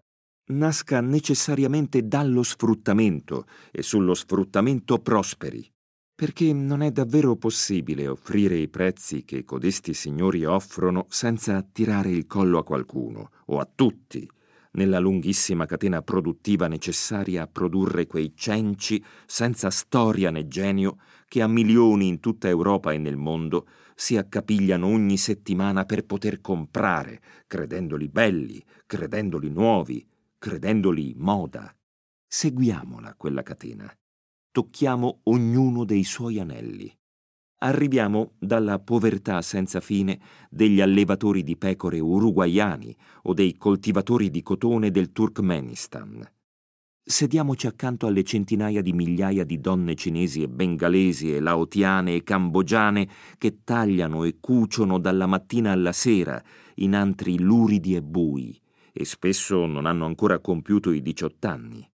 nasca 0.48 1.02
necessariamente 1.02 2.08
dallo 2.08 2.44
sfruttamento 2.44 3.46
e 3.72 3.82
sullo 3.82 4.14
sfruttamento 4.14 5.00
prosperi, 5.00 5.68
perché 6.14 6.54
non 6.54 6.82
è 6.82 6.92
davvero 6.92 7.36
possibile 7.36 8.08
offrire 8.08 8.58
i 8.58 8.70
prezzi 8.70 9.24
che 9.24 9.44
codesti 9.44 9.94
signori 9.94 10.46
offrono 10.46 11.06
senza 11.10 11.56
attirare 11.56 12.10
il 12.10 12.28
collo 12.28 12.60
a 12.60 12.64
qualcuno 12.64 13.30
o 13.46 13.60
a 13.60 13.70
tutti 13.74 14.30
nella 14.74 15.00
lunghissima 15.00 15.66
catena 15.66 16.02
produttiva 16.02 16.68
necessaria 16.68 17.44
a 17.44 17.48
produrre 17.48 18.08
quei 18.08 18.34
cenci 18.36 19.04
senza 19.26 19.70
storia 19.70 20.32
né 20.32 20.48
genio 20.48 20.98
che 21.28 21.42
a 21.42 21.48
milioni 21.48 22.08
in 22.08 22.20
tutta 22.20 22.48
Europa 22.48 22.92
e 22.92 22.98
nel 22.98 23.18
mondo 23.18 23.68
si 23.96 24.18
accapigliano 24.18 24.88
ogni 24.88 25.18
settimana 25.18 25.86
per 25.86 26.06
poter 26.06 26.42
comprare, 26.42 27.22
credendoli 27.46 28.08
belli, 28.08 28.64
credendoli 28.86 29.50
nuovi, 29.50 30.06
credendoli 30.44 31.14
moda. 31.16 31.74
Seguiamola 32.28 33.14
quella 33.16 33.44
catena. 33.44 33.90
Tocchiamo 34.52 35.22
ognuno 35.24 35.86
dei 35.86 36.04
suoi 36.04 36.38
anelli. 36.38 36.94
Arriviamo 37.60 38.34
dalla 38.40 38.78
povertà 38.80 39.42
senza 39.42 39.80
fine 39.80 40.20
degli 40.50 40.82
allevatori 40.82 41.44
di 41.44 41.56
pecore 41.56 42.02
uruguaiani 42.02 42.94
o 43.22 43.34
dei 43.34 43.56
coltivatori 43.56 44.30
di 44.30 44.42
cotone 44.42 44.92
del 44.92 45.14
Turkmenistan. 45.14 46.30
Sediamoci 47.02 47.68
accanto 47.68 48.06
alle 48.06 48.26
centinaia 48.26 48.82
di 48.82 48.92
migliaia 48.92 49.46
di 49.46 49.62
donne 49.62 49.96
cinesi 49.96 50.42
e 50.42 50.50
bengalesi 50.50 51.34
e 51.34 51.40
laotiane 51.40 52.16
e 52.16 52.24
cambogiane 52.24 53.08
che 53.38 53.64
tagliano 53.64 54.26
e 54.26 54.40
cuciono 54.42 55.00
dalla 55.00 55.26
mattina 55.26 55.72
alla 55.72 55.94
sera 55.94 56.44
in 56.76 56.96
antri 56.96 57.40
luridi 57.40 57.96
e 57.96 58.02
bui, 58.02 58.62
e 58.94 59.06
spesso 59.06 59.66
non 59.66 59.88
hanno 59.88 60.06
ancora 60.06 60.40
compiuto 60.40 60.92
i 60.92 61.02
18 61.02 61.48
anni. 61.48 61.92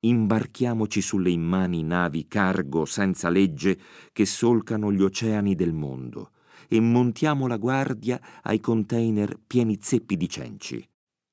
Imbarchiamoci 0.00 1.00
sulle 1.00 1.30
immani 1.30 1.82
navi 1.82 2.26
cargo 2.26 2.84
senza 2.84 3.28
legge 3.28 3.78
che 4.12 4.26
solcano 4.26 4.92
gli 4.92 5.02
oceani 5.02 5.54
del 5.54 5.72
mondo 5.72 6.32
e 6.68 6.80
montiamo 6.80 7.46
la 7.46 7.56
guardia 7.56 8.20
ai 8.42 8.60
container 8.60 9.38
pieni 9.46 9.78
zeppi 9.80 10.16
di 10.16 10.28
cenci. 10.28 10.88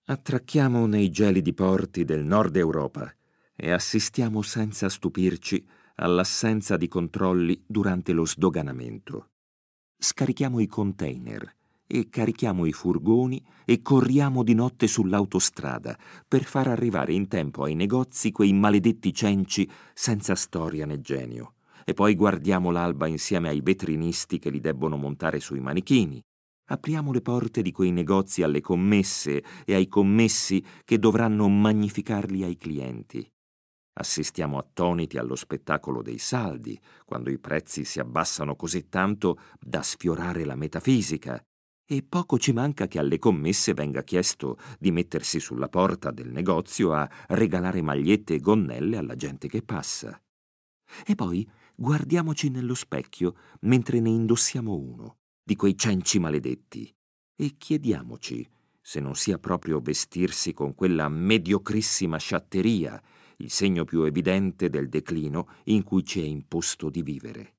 Attracchiamo 0.05 0.85
nei 0.85 1.09
gelidi 1.09 1.53
porti 1.53 2.05
del 2.05 2.23
nord 2.23 2.55
Europa 2.55 3.11
e 3.55 3.71
assistiamo 3.71 4.41
senza 4.41 4.89
stupirci 4.89 5.65
all'assenza 5.95 6.77
di 6.77 6.87
controlli 6.87 7.63
durante 7.65 8.11
lo 8.11 8.25
sdoganamento. 8.25 9.29
Scarichiamo 9.97 10.59
i 10.59 10.67
container 10.67 11.55
e 11.95 12.09
carichiamo 12.09 12.65
i 12.65 12.71
furgoni 12.71 13.39
e 13.65 13.83
corriamo 13.83 14.41
di 14.41 14.55
notte 14.55 14.87
sull'autostrada 14.87 15.95
per 16.27 16.43
far 16.43 16.67
arrivare 16.67 17.13
in 17.13 17.27
tempo 17.27 17.65
ai 17.65 17.75
negozi 17.75 18.31
quei 18.31 18.51
maledetti 18.51 19.13
cenci 19.13 19.69
senza 19.93 20.33
storia 20.33 20.87
né 20.87 20.99
genio. 21.01 21.53
E 21.85 21.93
poi 21.93 22.15
guardiamo 22.15 22.71
l'alba 22.71 23.05
insieme 23.05 23.49
ai 23.49 23.61
vetrinisti 23.61 24.39
che 24.39 24.49
li 24.49 24.59
debbono 24.59 24.97
montare 24.97 25.39
sui 25.39 25.59
manichini. 25.59 26.19
Apriamo 26.71 27.11
le 27.11 27.21
porte 27.21 27.61
di 27.61 27.71
quei 27.71 27.91
negozi 27.91 28.41
alle 28.41 28.61
commesse 28.61 29.43
e 29.63 29.75
ai 29.75 29.87
commessi 29.87 30.65
che 30.83 30.97
dovranno 30.97 31.47
magnificarli 31.47 32.43
ai 32.43 32.57
clienti. 32.57 33.23
Assistiamo 33.99 34.57
attoniti 34.57 35.19
allo 35.19 35.35
spettacolo 35.35 36.01
dei 36.01 36.17
saldi, 36.17 36.79
quando 37.05 37.29
i 37.29 37.37
prezzi 37.37 37.85
si 37.85 37.99
abbassano 37.99 38.55
così 38.55 38.89
tanto 38.89 39.37
da 39.59 39.83
sfiorare 39.83 40.43
la 40.43 40.55
metafisica, 40.55 41.39
e 41.85 42.01
poco 42.03 42.37
ci 42.37 42.53
manca 42.53 42.87
che 42.87 42.99
alle 42.99 43.19
commesse 43.19 43.73
venga 43.73 44.03
chiesto 44.03 44.57
di 44.79 44.91
mettersi 44.91 45.39
sulla 45.39 45.69
porta 45.69 46.11
del 46.11 46.29
negozio 46.29 46.93
a 46.93 47.09
regalare 47.29 47.81
magliette 47.81 48.35
e 48.35 48.39
gonnelle 48.39 48.97
alla 48.97 49.15
gente 49.15 49.47
che 49.47 49.61
passa. 49.61 50.21
E 51.05 51.15
poi 51.15 51.47
guardiamoci 51.75 52.49
nello 52.49 52.75
specchio 52.75 53.35
mentre 53.61 53.99
ne 53.99 54.09
indossiamo 54.09 54.73
uno, 54.73 55.17
di 55.43 55.55
quei 55.55 55.77
cenci 55.77 56.19
maledetti, 56.19 56.93
e 57.35 57.55
chiediamoci 57.57 58.49
se 58.79 58.99
non 58.99 59.15
sia 59.15 59.39
proprio 59.39 59.79
vestirsi 59.79 60.53
con 60.53 60.75
quella 60.75 61.07
mediocrissima 61.09 62.17
sciatteria 62.17 63.01
il 63.37 63.49
segno 63.49 63.85
più 63.85 64.03
evidente 64.03 64.69
del 64.69 64.89
declino 64.89 65.47
in 65.65 65.83
cui 65.83 66.03
ci 66.03 66.21
è 66.21 66.25
imposto 66.25 66.89
di 66.89 67.01
vivere. 67.01 67.55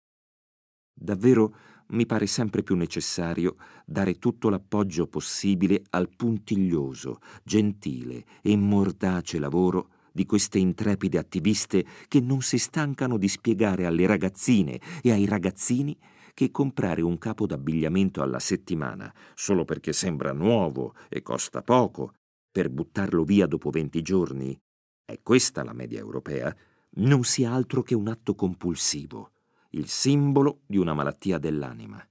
Davvero 0.93 1.57
mi 1.89 2.07
pare 2.07 2.27
sempre 2.27 2.63
più 2.63 2.77
necessario 2.77 3.57
dare 3.85 4.19
tutto 4.19 4.49
l'appoggio 4.49 5.07
possibile 5.07 5.83
al 5.91 6.09
puntiglioso, 6.09 7.19
gentile 7.43 8.25
e 8.43 8.57
mordace 8.57 9.39
lavoro 9.39 9.91
di 10.13 10.27
queste 10.27 10.59
intrepide 10.59 11.19
attiviste 11.19 11.85
che 12.07 12.21
non 12.21 12.41
si 12.41 12.59
stancano 12.59 13.19
di 13.19 13.29
spiegare 13.29 13.85
alle 13.85 14.07
ragazzine 14.07 14.81
e 15.03 15.11
ai 15.11 15.27
ragazzini 15.27 15.99
che 16.33 16.51
comprare 16.51 17.03
un 17.03 17.19
capo 17.19 17.47
d'abbigliamento 17.47 18.23
alla 18.23 18.39
settimana 18.39 19.13
solo 19.35 19.65
perché 19.65 19.93
sembra 19.93 20.33
nuovo 20.33 20.95
e 21.09 21.23
costa 21.23 21.63
poco, 21.63 22.15
per 22.51 22.71
buttarlo 22.71 23.25
via 23.25 23.47
dopo 23.47 23.71
venti 23.71 24.03
giorni, 24.03 24.57
è 25.05 25.21
questa 25.23 25.65
la 25.65 25.73
media 25.73 25.99
europea, 25.99 26.55
non 26.97 27.25
sia 27.25 27.53
altro 27.53 27.83
che 27.83 27.95
un 27.95 28.09
atto 28.09 28.35
compulsivo, 28.35 29.33
il 29.75 29.89
simbolo 29.89 30.61
di 30.67 30.79
una 30.79 30.95
malattia 30.95 31.39
dell'anima. 31.39 32.03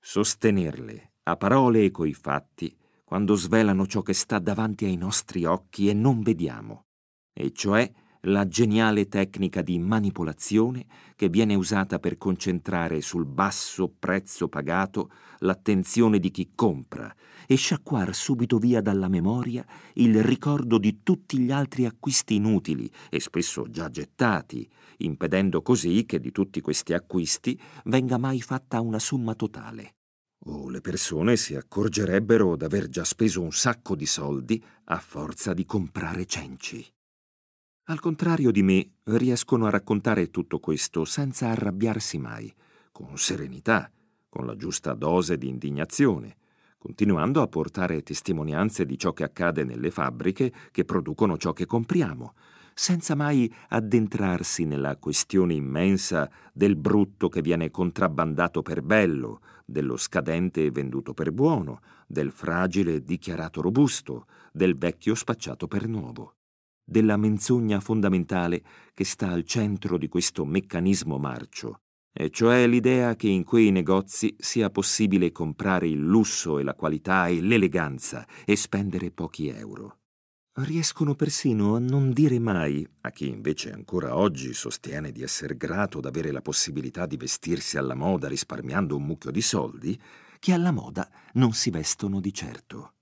Sostenerle, 0.00 1.14
a 1.24 1.36
parole 1.36 1.84
e 1.84 1.90
coi 1.90 2.14
fatti, 2.14 2.76
quando 3.04 3.34
svelano 3.34 3.86
ciò 3.86 4.02
che 4.02 4.12
sta 4.12 4.38
davanti 4.38 4.84
ai 4.84 4.96
nostri 4.96 5.44
occhi 5.44 5.88
e 5.88 5.94
non 5.94 6.22
vediamo, 6.22 6.86
e 7.32 7.52
cioè 7.52 7.90
la 8.22 8.46
geniale 8.46 9.08
tecnica 9.08 9.62
di 9.62 9.78
manipolazione 9.78 10.86
che 11.16 11.28
viene 11.28 11.54
usata 11.54 11.98
per 11.98 12.18
concentrare 12.18 13.00
sul 13.00 13.24
basso 13.24 13.92
prezzo 13.96 14.48
pagato 14.48 15.10
l'attenzione 15.38 16.18
di 16.18 16.30
chi 16.30 16.52
compra 16.54 17.12
e 17.50 17.56
sciacquar 17.56 18.14
subito 18.14 18.58
via 18.58 18.82
dalla 18.82 19.08
memoria 19.08 19.64
il 19.94 20.22
ricordo 20.22 20.76
di 20.76 21.02
tutti 21.02 21.38
gli 21.38 21.50
altri 21.50 21.86
acquisti 21.86 22.34
inutili 22.34 22.90
e 23.08 23.20
spesso 23.20 23.70
già 23.70 23.88
gettati, 23.88 24.68
impedendo 24.98 25.62
così 25.62 26.04
che 26.04 26.20
di 26.20 26.30
tutti 26.30 26.60
questi 26.60 26.92
acquisti 26.92 27.58
venga 27.84 28.18
mai 28.18 28.42
fatta 28.42 28.82
una 28.82 28.98
somma 28.98 29.34
totale. 29.34 29.94
O 30.40 30.68
le 30.68 30.82
persone 30.82 31.36
si 31.36 31.54
accorgerebbero 31.54 32.54
d'aver 32.54 32.88
già 32.88 33.04
speso 33.04 33.40
un 33.40 33.52
sacco 33.52 33.96
di 33.96 34.06
soldi 34.06 34.62
a 34.84 34.98
forza 34.98 35.54
di 35.54 35.64
comprare 35.64 36.26
cenci. 36.26 36.86
Al 37.84 37.98
contrario 37.98 38.50
di 38.50 38.62
me, 38.62 38.90
riescono 39.04 39.64
a 39.64 39.70
raccontare 39.70 40.30
tutto 40.30 40.58
questo 40.58 41.06
senza 41.06 41.48
arrabbiarsi 41.48 42.18
mai, 42.18 42.52
con 42.92 43.16
serenità, 43.16 43.90
con 44.28 44.44
la 44.44 44.54
giusta 44.54 44.92
dose 44.92 45.38
di 45.38 45.48
indignazione, 45.48 46.36
continuando 46.78 47.42
a 47.42 47.48
portare 47.48 48.02
testimonianze 48.02 48.86
di 48.86 48.96
ciò 48.96 49.12
che 49.12 49.24
accade 49.24 49.64
nelle 49.64 49.90
fabbriche 49.90 50.52
che 50.70 50.84
producono 50.84 51.36
ciò 51.36 51.52
che 51.52 51.66
compriamo, 51.66 52.34
senza 52.72 53.14
mai 53.16 53.52
addentrarsi 53.68 54.64
nella 54.64 54.96
questione 54.96 55.54
immensa 55.54 56.30
del 56.52 56.76
brutto 56.76 57.28
che 57.28 57.42
viene 57.42 57.70
contrabbandato 57.70 58.62
per 58.62 58.82
bello, 58.82 59.40
dello 59.64 59.96
scadente 59.96 60.70
venduto 60.70 61.12
per 61.12 61.32
buono, 61.32 61.80
del 62.06 62.30
fragile 62.30 63.02
dichiarato 63.02 63.60
robusto, 63.60 64.26
del 64.52 64.76
vecchio 64.78 65.14
spacciato 65.14 65.66
per 65.66 65.88
nuovo 65.88 66.34
della 66.88 67.18
menzogna 67.18 67.80
fondamentale 67.80 68.62
che 68.94 69.04
sta 69.04 69.28
al 69.28 69.44
centro 69.44 69.98
di 69.98 70.08
questo 70.08 70.46
meccanismo 70.46 71.18
marcio, 71.18 71.82
e 72.12 72.30
cioè 72.30 72.66
l'idea 72.66 73.14
che 73.16 73.28
in 73.28 73.44
quei 73.44 73.70
negozi 73.70 74.34
sia 74.38 74.70
possibile 74.70 75.30
comprare 75.30 75.88
il 75.88 76.04
lusso 76.04 76.58
e 76.58 76.62
la 76.62 76.74
qualità 76.74 77.28
e 77.28 77.40
l'eleganza 77.40 78.26
e 78.44 78.56
spendere 78.56 79.10
pochi 79.10 79.48
euro. 79.48 79.98
Riescono 80.60 81.14
persino 81.14 81.76
a 81.76 81.78
non 81.78 82.10
dire 82.10 82.40
mai, 82.40 82.84
a 83.02 83.12
chi 83.12 83.28
invece 83.28 83.70
ancora 83.70 84.16
oggi 84.16 84.52
sostiene 84.52 85.12
di 85.12 85.22
essere 85.22 85.56
grato 85.56 86.00
d'avere 86.00 86.32
la 86.32 86.42
possibilità 86.42 87.06
di 87.06 87.16
vestirsi 87.16 87.78
alla 87.78 87.94
moda 87.94 88.26
risparmiando 88.26 88.96
un 88.96 89.04
mucchio 89.04 89.30
di 89.30 89.40
soldi, 89.40 90.00
che 90.40 90.52
alla 90.52 90.72
moda 90.72 91.08
non 91.34 91.52
si 91.52 91.70
vestono 91.70 92.20
di 92.20 92.34
certo. 92.34 92.94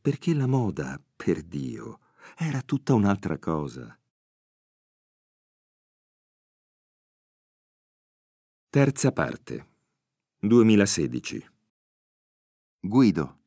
Perché 0.00 0.32
la 0.32 0.46
moda, 0.46 1.00
per 1.16 1.42
Dio, 1.42 1.98
era 2.36 2.62
tutta 2.62 2.94
un'altra 2.94 3.38
cosa. 3.38 3.98
Terza 8.74 9.12
parte. 9.12 9.68
2016. 10.40 11.48
Guido. 12.80 13.38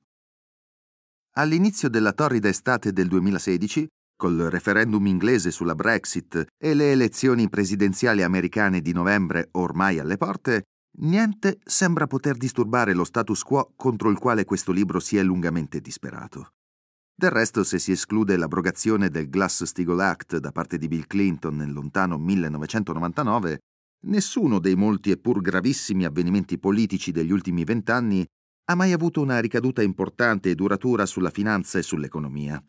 All'inizio 1.33 1.89
della 1.89 2.13
torrida 2.13 2.47
estate 2.47 2.93
del 2.93 3.09
2016, 3.09 3.89
col 4.15 4.37
referendum 4.37 5.05
inglese 5.05 5.51
sulla 5.51 5.75
Brexit 5.75 6.45
e 6.57 6.73
le 6.73 6.93
elezioni 6.93 7.49
presidenziali 7.49 8.23
americane 8.23 8.79
di 8.79 8.93
novembre 8.93 9.49
ormai 9.51 9.99
alle 9.99 10.15
porte, 10.15 10.61
niente 10.99 11.59
sembra 11.65 12.07
poter 12.07 12.37
disturbare 12.37 12.93
lo 12.93 13.03
status 13.03 13.43
quo 13.43 13.73
contro 13.75 14.09
il 14.09 14.19
quale 14.19 14.45
questo 14.45 14.71
libro 14.71 15.01
si 15.01 15.17
è 15.17 15.23
lungamente 15.23 15.81
disperato. 15.81 16.53
Del 17.13 17.31
resto, 17.31 17.65
se 17.65 17.79
si 17.79 17.91
esclude 17.91 18.37
l'abrogazione 18.37 19.09
del 19.09 19.27
Glass-Steagall 19.27 19.99
Act 19.99 20.37
da 20.37 20.53
parte 20.53 20.77
di 20.77 20.87
Bill 20.87 21.05
Clinton 21.05 21.57
nel 21.57 21.73
lontano 21.73 22.17
1999, 22.17 23.59
nessuno 24.05 24.60
dei 24.60 24.75
molti 24.75 25.12
e 25.12 25.17
pur 25.17 25.41
gravissimi 25.41 26.05
avvenimenti 26.05 26.57
politici 26.57 27.12
degli 27.12 27.31
ultimi 27.31 27.63
vent'anni 27.63 28.25
ha 28.69 28.75
mai 28.75 28.91
avuto 28.91 29.21
una 29.21 29.39
ricaduta 29.39 29.81
importante 29.81 30.49
e 30.49 30.55
duratura 30.55 31.05
sulla 31.05 31.29
finanza 31.29 31.79
e 31.79 31.81
sull'economia. 31.81 32.62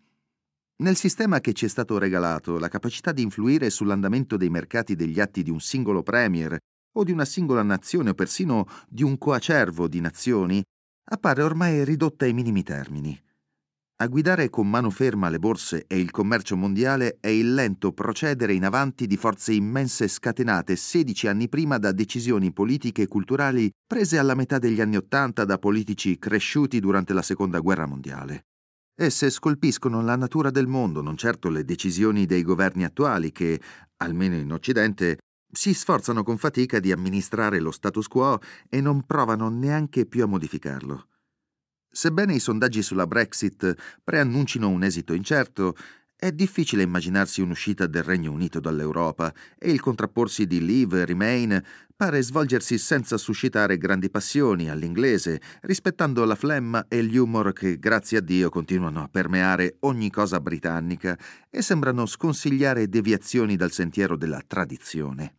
Nel 0.80 0.96
sistema 0.96 1.40
che 1.40 1.52
ci 1.52 1.64
è 1.64 1.68
stato 1.68 1.98
regalato, 1.98 2.58
la 2.58 2.68
capacità 2.68 3.10
di 3.10 3.22
influire 3.22 3.68
sull'andamento 3.68 4.36
dei 4.36 4.48
mercati 4.48 4.94
degli 4.94 5.18
atti 5.18 5.42
di 5.42 5.50
un 5.50 5.60
singolo 5.60 6.04
premier 6.04 6.56
o 6.96 7.04
di 7.04 7.10
una 7.10 7.24
singola 7.24 7.62
nazione 7.62 8.10
o 8.10 8.14
persino 8.14 8.66
di 8.88 9.02
un 9.02 9.18
coacervo 9.18 9.88
di 9.88 10.00
nazioni 10.00 10.62
appare 11.10 11.42
ormai 11.42 11.84
ridotta 11.84 12.26
ai 12.26 12.32
minimi 12.32 12.62
termini. 12.62 13.20
A 14.00 14.06
guidare 14.06 14.48
con 14.48 14.70
mano 14.70 14.90
ferma 14.90 15.28
le 15.28 15.40
borse 15.40 15.84
e 15.88 15.98
il 15.98 16.12
commercio 16.12 16.56
mondiale 16.56 17.16
è 17.18 17.26
il 17.26 17.52
lento 17.52 17.90
procedere 17.90 18.52
in 18.52 18.64
avanti 18.64 19.08
di 19.08 19.16
forze 19.16 19.52
immense 19.52 20.06
scatenate 20.06 20.76
16 20.76 21.26
anni 21.26 21.48
prima 21.48 21.78
da 21.78 21.90
decisioni 21.90 22.52
politiche 22.52 23.02
e 23.02 23.08
culturali 23.08 23.68
prese 23.84 24.16
alla 24.16 24.36
metà 24.36 24.60
degli 24.60 24.80
anni 24.80 24.94
Ottanta 24.96 25.44
da 25.44 25.58
politici 25.58 26.16
cresciuti 26.16 26.78
durante 26.78 27.12
la 27.12 27.22
Seconda 27.22 27.58
Guerra 27.58 27.86
Mondiale. 27.86 28.44
Esse 28.94 29.30
scolpiscono 29.30 30.00
la 30.00 30.14
natura 30.14 30.52
del 30.52 30.68
mondo, 30.68 31.02
non 31.02 31.16
certo 31.16 31.48
le 31.48 31.64
decisioni 31.64 32.24
dei 32.24 32.44
governi 32.44 32.84
attuali 32.84 33.32
che, 33.32 33.60
almeno 33.96 34.36
in 34.36 34.52
Occidente, 34.52 35.18
si 35.52 35.74
sforzano 35.74 36.22
con 36.22 36.38
fatica 36.38 36.78
di 36.78 36.92
amministrare 36.92 37.58
lo 37.58 37.72
status 37.72 38.06
quo 38.06 38.38
e 38.68 38.80
non 38.80 39.04
provano 39.04 39.48
neanche 39.48 40.06
più 40.06 40.22
a 40.22 40.26
modificarlo. 40.26 41.06
Sebbene 41.98 42.34
i 42.34 42.38
sondaggi 42.38 42.80
sulla 42.80 43.08
Brexit 43.08 43.74
preannuncino 44.04 44.68
un 44.68 44.84
esito 44.84 45.14
incerto, 45.14 45.74
è 46.14 46.30
difficile 46.30 46.84
immaginarsi 46.84 47.40
un'uscita 47.40 47.88
del 47.88 48.04
Regno 48.04 48.30
Unito 48.30 48.60
dall'Europa 48.60 49.34
e 49.58 49.72
il 49.72 49.80
contrapporsi 49.80 50.46
di 50.46 50.64
Leave 50.64 51.00
e 51.00 51.04
Remain 51.06 51.60
pare 51.96 52.22
svolgersi 52.22 52.78
senza 52.78 53.16
suscitare 53.16 53.78
grandi 53.78 54.10
passioni 54.10 54.70
all'inglese, 54.70 55.40
rispettando 55.62 56.24
la 56.24 56.36
flemma 56.36 56.86
e 56.86 57.02
gli 57.02 57.16
humor 57.16 57.52
che, 57.52 57.80
grazie 57.80 58.18
a 58.18 58.20
Dio, 58.20 58.48
continuano 58.48 59.02
a 59.02 59.08
permeare 59.08 59.78
ogni 59.80 60.08
cosa 60.08 60.38
britannica 60.38 61.18
e 61.50 61.62
sembrano 61.62 62.06
sconsigliare 62.06 62.88
deviazioni 62.88 63.56
dal 63.56 63.72
sentiero 63.72 64.16
della 64.16 64.40
tradizione. 64.46 65.38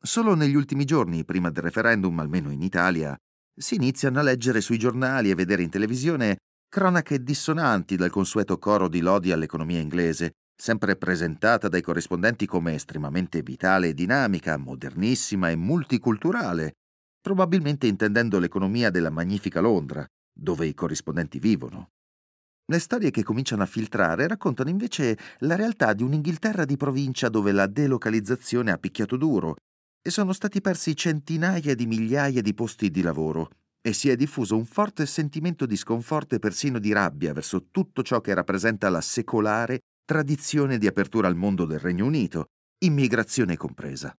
Solo 0.00 0.34
negli 0.34 0.56
ultimi 0.56 0.84
giorni, 0.84 1.24
prima 1.24 1.50
del 1.50 1.62
referendum, 1.62 2.18
almeno 2.18 2.50
in 2.50 2.62
Italia, 2.62 3.16
Si 3.60 3.74
iniziano 3.74 4.20
a 4.20 4.22
leggere 4.22 4.60
sui 4.60 4.78
giornali 4.78 5.30
e 5.30 5.34
vedere 5.34 5.64
in 5.64 5.70
televisione 5.70 6.36
cronache 6.68 7.24
dissonanti 7.24 7.96
dal 7.96 8.08
consueto 8.08 8.56
coro 8.56 8.88
di 8.88 9.00
lodi 9.00 9.32
all'economia 9.32 9.80
inglese, 9.80 10.34
sempre 10.56 10.94
presentata 10.94 11.66
dai 11.66 11.82
corrispondenti 11.82 12.46
come 12.46 12.74
estremamente 12.74 13.42
vitale 13.42 13.88
e 13.88 13.94
dinamica, 13.94 14.56
modernissima 14.56 15.50
e 15.50 15.56
multiculturale, 15.56 16.74
probabilmente 17.20 17.88
intendendo 17.88 18.38
l'economia 18.38 18.90
della 18.90 19.10
magnifica 19.10 19.58
Londra, 19.58 20.06
dove 20.32 20.66
i 20.66 20.74
corrispondenti 20.74 21.40
vivono. 21.40 21.88
Le 22.70 22.78
storie 22.78 23.10
che 23.10 23.24
cominciano 23.24 23.62
a 23.64 23.66
filtrare 23.66 24.28
raccontano 24.28 24.70
invece 24.70 25.18
la 25.38 25.56
realtà 25.56 25.94
di 25.94 26.04
un'Inghilterra 26.04 26.64
di 26.64 26.76
provincia 26.76 27.28
dove 27.28 27.50
la 27.50 27.66
delocalizzazione 27.66 28.70
ha 28.70 28.78
picchiato 28.78 29.16
duro 29.16 29.56
e 30.08 30.10
sono 30.10 30.32
stati 30.32 30.62
persi 30.62 30.96
centinaia 30.96 31.74
di 31.74 31.86
migliaia 31.86 32.40
di 32.40 32.54
posti 32.54 32.90
di 32.90 33.02
lavoro 33.02 33.50
e 33.82 33.92
si 33.92 34.08
è 34.08 34.16
diffuso 34.16 34.56
un 34.56 34.64
forte 34.64 35.04
sentimento 35.04 35.66
di 35.66 35.76
sconforto 35.76 36.34
e 36.34 36.38
persino 36.38 36.78
di 36.78 36.92
rabbia 36.92 37.34
verso 37.34 37.66
tutto 37.70 38.02
ciò 38.02 38.22
che 38.22 38.32
rappresenta 38.32 38.88
la 38.88 39.02
secolare 39.02 39.80
tradizione 40.06 40.78
di 40.78 40.86
apertura 40.86 41.28
al 41.28 41.36
mondo 41.36 41.66
del 41.66 41.78
Regno 41.78 42.06
Unito, 42.06 42.46
immigrazione 42.84 43.58
compresa. 43.58 44.10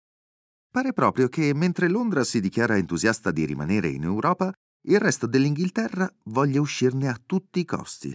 Pare 0.70 0.92
proprio 0.92 1.29
che 1.29 1.55
mentre 1.55 1.88
Londra 1.88 2.22
si 2.22 2.40
dichiara 2.40 2.77
entusiasta 2.77 3.31
di 3.31 3.46
rimanere 3.46 3.88
in 3.88 4.03
Europa, 4.03 4.53
il 4.88 5.01
resto 5.01 5.27
dell'Inghilterra 5.27 6.07
voglia 6.24 6.61
uscirne 6.61 7.09
a 7.09 7.18
tutti 7.24 7.61
i 7.61 7.64
costi. 7.64 8.14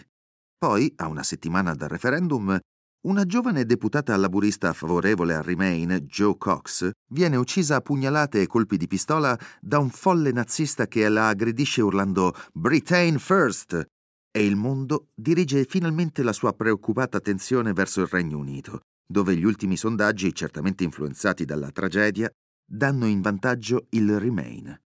Poi, 0.59 0.93
a 0.97 1.07
una 1.07 1.23
settimana 1.23 1.73
dal 1.73 1.89
referendum, 1.89 2.55
una 3.03 3.25
giovane 3.25 3.65
deputata 3.65 4.15
laburista 4.15 4.71
favorevole 4.71 5.35
al 5.35 5.43
Remain, 5.43 6.05
Joe 6.07 6.37
Cox, 6.37 6.89
viene 7.11 7.35
uccisa 7.35 7.75
a 7.75 7.81
pugnalate 7.81 8.41
e 8.41 8.47
colpi 8.47 8.77
di 8.77 8.87
pistola 8.87 9.37
da 9.59 9.79
un 9.79 9.89
folle 9.89 10.31
nazista 10.31 10.87
che 10.87 11.09
la 11.09 11.27
aggredisce 11.27 11.81
urlando 11.81 12.33
Britain 12.53 13.19
First 13.19 13.85
e 14.31 14.45
il 14.45 14.55
mondo 14.55 15.09
dirige 15.13 15.65
finalmente 15.65 16.23
la 16.23 16.31
sua 16.31 16.53
preoccupata 16.53 17.17
attenzione 17.17 17.73
verso 17.73 17.99
il 17.99 18.07
Regno 18.07 18.37
Unito, 18.37 18.79
dove 19.05 19.35
gli 19.35 19.43
ultimi 19.43 19.75
sondaggi, 19.75 20.33
certamente 20.33 20.85
influenzati 20.85 21.43
dalla 21.43 21.71
tragedia, 21.71 22.31
danno 22.65 23.05
in 23.05 23.19
vantaggio 23.19 23.87
il 23.89 24.17
Remain. 24.17 24.81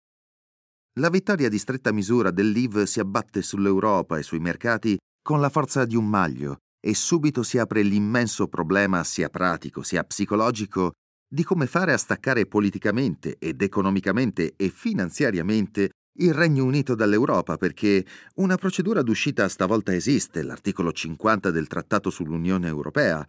La 1.00 1.08
vittoria 1.08 1.48
di 1.48 1.58
stretta 1.58 1.90
misura 1.90 2.30
del 2.30 2.52
Leave 2.52 2.86
si 2.86 3.00
abbatte 3.00 3.42
sull'Europa 3.42 4.18
e 4.18 4.22
sui 4.22 4.38
mercati 4.38 4.96
con 5.20 5.40
la 5.40 5.48
forza 5.48 5.84
di 5.84 5.96
un 5.96 6.08
maglio 6.08 6.58
e 6.86 6.94
subito 6.94 7.42
si 7.42 7.56
apre 7.56 7.80
l'immenso 7.80 8.46
problema 8.46 9.02
sia 9.04 9.30
pratico 9.30 9.82
sia 9.82 10.04
psicologico 10.04 10.92
di 11.26 11.42
come 11.42 11.66
fare 11.66 11.94
a 11.94 11.96
staccare 11.96 12.44
politicamente 12.44 13.36
ed 13.38 13.62
economicamente 13.62 14.52
e 14.54 14.68
finanziariamente 14.68 15.92
il 16.18 16.34
Regno 16.34 16.62
Unito 16.64 16.94
dall'Europa 16.94 17.56
perché 17.56 18.04
una 18.34 18.56
procedura 18.56 19.00
d'uscita 19.00 19.48
stavolta 19.48 19.94
esiste, 19.94 20.42
l'articolo 20.42 20.92
50 20.92 21.50
del 21.50 21.68
Trattato 21.68 22.10
sull'Unione 22.10 22.68
Europea, 22.68 23.26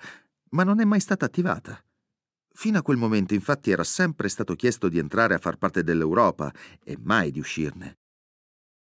ma 0.49 0.63
non 0.63 0.81
è 0.81 0.83
mai 0.83 0.99
stata 0.99 1.23
attivata. 1.23 1.81
Fino 2.53 2.77
a 2.77 2.81
quel 2.81 2.97
momento 2.97 3.33
infatti 3.33 3.71
era 3.71 3.85
sempre 3.85 4.27
stato 4.27 4.53
chiesto 4.55 4.89
di 4.89 4.99
entrare 4.99 5.33
a 5.33 5.39
far 5.39 5.55
parte 5.55 5.81
dell'Europa 5.81 6.53
e 6.83 6.97
mai 7.01 7.31
di 7.31 7.39
uscirne. 7.39 7.95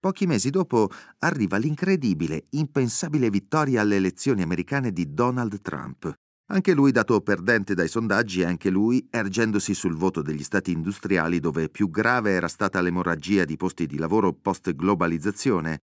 Pochi 0.01 0.27
mesi 0.27 0.51
dopo 0.51 0.91
arriva 1.19 1.57
l'incredibile, 1.57 2.47
impensabile 2.51 3.31
vittoria 3.31 3.81
alle 3.81 3.97
elezioni 3.97 4.43
americane 4.43 4.93
di 4.93 5.13
Donald 5.13 5.61
Trump, 5.61 6.13
anche 6.51 6.73
lui 6.73 6.93
dato 6.93 7.21
perdente 7.21 7.75
dai 7.75 7.89
sondaggi 7.89 8.43
e 8.43 8.45
anche 8.45 8.71
lui 8.71 9.09
ergendosi 9.11 9.75
sul 9.75 9.97
voto 9.97 10.23
degli 10.23 10.45
stati 10.45 10.71
industriali 10.71 11.41
dove 11.41 11.69
più 11.69 11.91
grave 11.91 12.31
era 12.31 12.47
stata 12.47 12.81
l'emorragia 12.81 13.45
di 13.45 13.57
posti 13.57 13.87
di 13.87 13.99
lavoro 13.99 14.33
post-globalizzazione, 14.33 15.79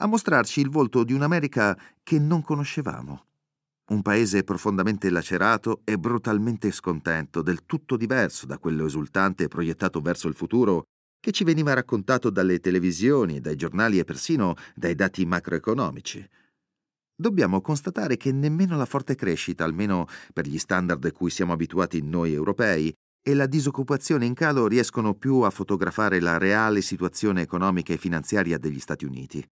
a 0.00 0.06
mostrarci 0.06 0.60
il 0.60 0.68
volto 0.68 1.04
di 1.04 1.12
un'America 1.12 1.78
che 2.02 2.18
non 2.18 2.42
conoscevamo. 2.42 3.26
Un 3.92 4.02
paese 4.02 4.42
profondamente 4.42 5.08
lacerato 5.08 5.82
e 5.84 5.98
brutalmente 5.98 6.72
scontento, 6.72 7.42
del 7.42 7.64
tutto 7.64 7.96
diverso 7.96 8.44
da 8.44 8.58
quello 8.58 8.86
esultante 8.86 9.46
proiettato 9.46 10.00
verso 10.00 10.26
il 10.26 10.34
futuro 10.34 10.86
che 11.22 11.30
ci 11.30 11.44
veniva 11.44 11.72
raccontato 11.72 12.30
dalle 12.30 12.58
televisioni, 12.58 13.40
dai 13.40 13.54
giornali 13.54 14.00
e 14.00 14.04
persino 14.04 14.56
dai 14.74 14.96
dati 14.96 15.24
macroeconomici 15.24 16.28
dobbiamo 17.22 17.60
constatare 17.60 18.16
che 18.16 18.32
nemmeno 18.32 18.76
la 18.76 18.84
forte 18.84 19.14
crescita, 19.14 19.64
almeno 19.64 20.06
per 20.34 20.46
gli 20.46 20.58
standard 20.58 21.02
a 21.04 21.12
cui 21.12 21.30
siamo 21.30 21.52
abituati 21.52 22.02
noi 22.02 22.32
europei, 22.32 22.92
e 23.24 23.34
la 23.34 23.46
disoccupazione 23.46 24.26
in 24.26 24.34
calo 24.34 24.66
riescono 24.66 25.14
più 25.14 25.40
a 25.40 25.50
fotografare 25.50 26.18
la 26.18 26.38
reale 26.38 26.80
situazione 26.80 27.42
economica 27.42 27.92
e 27.92 27.96
finanziaria 27.96 28.58
degli 28.58 28.80
Stati 28.80 29.04
Uniti. 29.04 29.46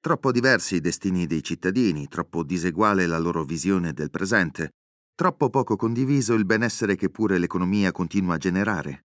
Troppo 0.00 0.32
diversi 0.32 0.74
i 0.74 0.80
destini 0.80 1.26
dei 1.26 1.44
cittadini, 1.44 2.08
troppo 2.08 2.42
diseguale 2.42 3.06
la 3.06 3.18
loro 3.18 3.44
visione 3.44 3.92
del 3.92 4.10
presente, 4.10 4.70
troppo 5.14 5.48
poco 5.48 5.76
condiviso 5.76 6.34
il 6.34 6.44
benessere 6.44 6.96
che 6.96 7.08
pure 7.08 7.38
l'economia 7.38 7.92
continua 7.92 8.34
a 8.34 8.38
generare. 8.38 9.04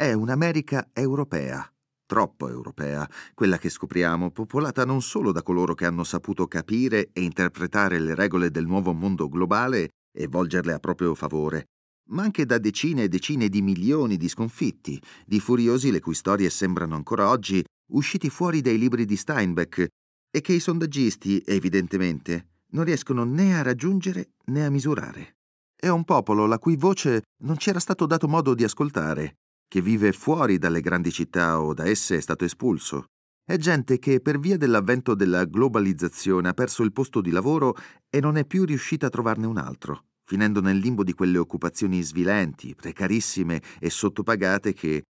È 0.00 0.14
un'America 0.14 0.88
europea, 0.94 1.70
troppo 2.06 2.48
europea, 2.48 3.06
quella 3.34 3.58
che 3.58 3.68
scopriamo, 3.68 4.30
popolata 4.30 4.86
non 4.86 5.02
solo 5.02 5.30
da 5.30 5.42
coloro 5.42 5.74
che 5.74 5.84
hanno 5.84 6.04
saputo 6.04 6.46
capire 6.46 7.10
e 7.12 7.20
interpretare 7.20 7.98
le 7.98 8.14
regole 8.14 8.50
del 8.50 8.64
nuovo 8.64 8.94
mondo 8.94 9.28
globale 9.28 9.90
e 10.10 10.26
volgerle 10.26 10.72
a 10.72 10.78
proprio 10.78 11.14
favore, 11.14 11.66
ma 12.12 12.22
anche 12.22 12.46
da 12.46 12.56
decine 12.56 13.02
e 13.02 13.08
decine 13.08 13.50
di 13.50 13.60
milioni 13.60 14.16
di 14.16 14.30
sconfitti, 14.30 14.98
di 15.26 15.38
furiosi 15.38 15.90
le 15.90 16.00
cui 16.00 16.14
storie 16.14 16.48
sembrano 16.48 16.94
ancora 16.94 17.28
oggi 17.28 17.62
usciti 17.92 18.30
fuori 18.30 18.62
dai 18.62 18.78
libri 18.78 19.04
di 19.04 19.16
Steinbeck 19.16 19.86
e 20.30 20.40
che 20.40 20.54
i 20.54 20.60
sondaggisti, 20.60 21.42
evidentemente, 21.44 22.62
non 22.68 22.84
riescono 22.84 23.24
né 23.24 23.58
a 23.58 23.60
raggiungere 23.60 24.30
né 24.46 24.64
a 24.64 24.70
misurare. 24.70 25.36
È 25.76 25.88
un 25.88 26.04
popolo 26.04 26.46
la 26.46 26.58
cui 26.58 26.76
voce 26.76 27.20
non 27.42 27.58
ci 27.58 27.68
era 27.68 27.80
stato 27.80 28.06
dato 28.06 28.28
modo 28.28 28.54
di 28.54 28.64
ascoltare 28.64 29.34
che 29.70 29.80
vive 29.80 30.10
fuori 30.10 30.58
dalle 30.58 30.80
grandi 30.80 31.12
città 31.12 31.60
o 31.60 31.72
da 31.74 31.86
esse 31.86 32.16
è 32.16 32.20
stato 32.20 32.44
espulso. 32.44 33.04
È 33.44 33.56
gente 33.56 34.00
che 34.00 34.20
per 34.20 34.40
via 34.40 34.56
dell'avvento 34.56 35.14
della 35.14 35.44
globalizzazione 35.44 36.48
ha 36.48 36.54
perso 36.54 36.82
il 36.82 36.92
posto 36.92 37.20
di 37.20 37.30
lavoro 37.30 37.76
e 38.08 38.18
non 38.18 38.36
è 38.36 38.44
più 38.44 38.64
riuscita 38.64 39.06
a 39.06 39.10
trovarne 39.10 39.46
un 39.46 39.58
altro, 39.58 40.06
finendo 40.24 40.60
nel 40.60 40.78
limbo 40.78 41.04
di 41.04 41.12
quelle 41.12 41.38
occupazioni 41.38 42.02
svilenti, 42.02 42.74
precarissime 42.74 43.62
e 43.78 43.90
sottopagate 43.90 44.72
che, 44.72 45.04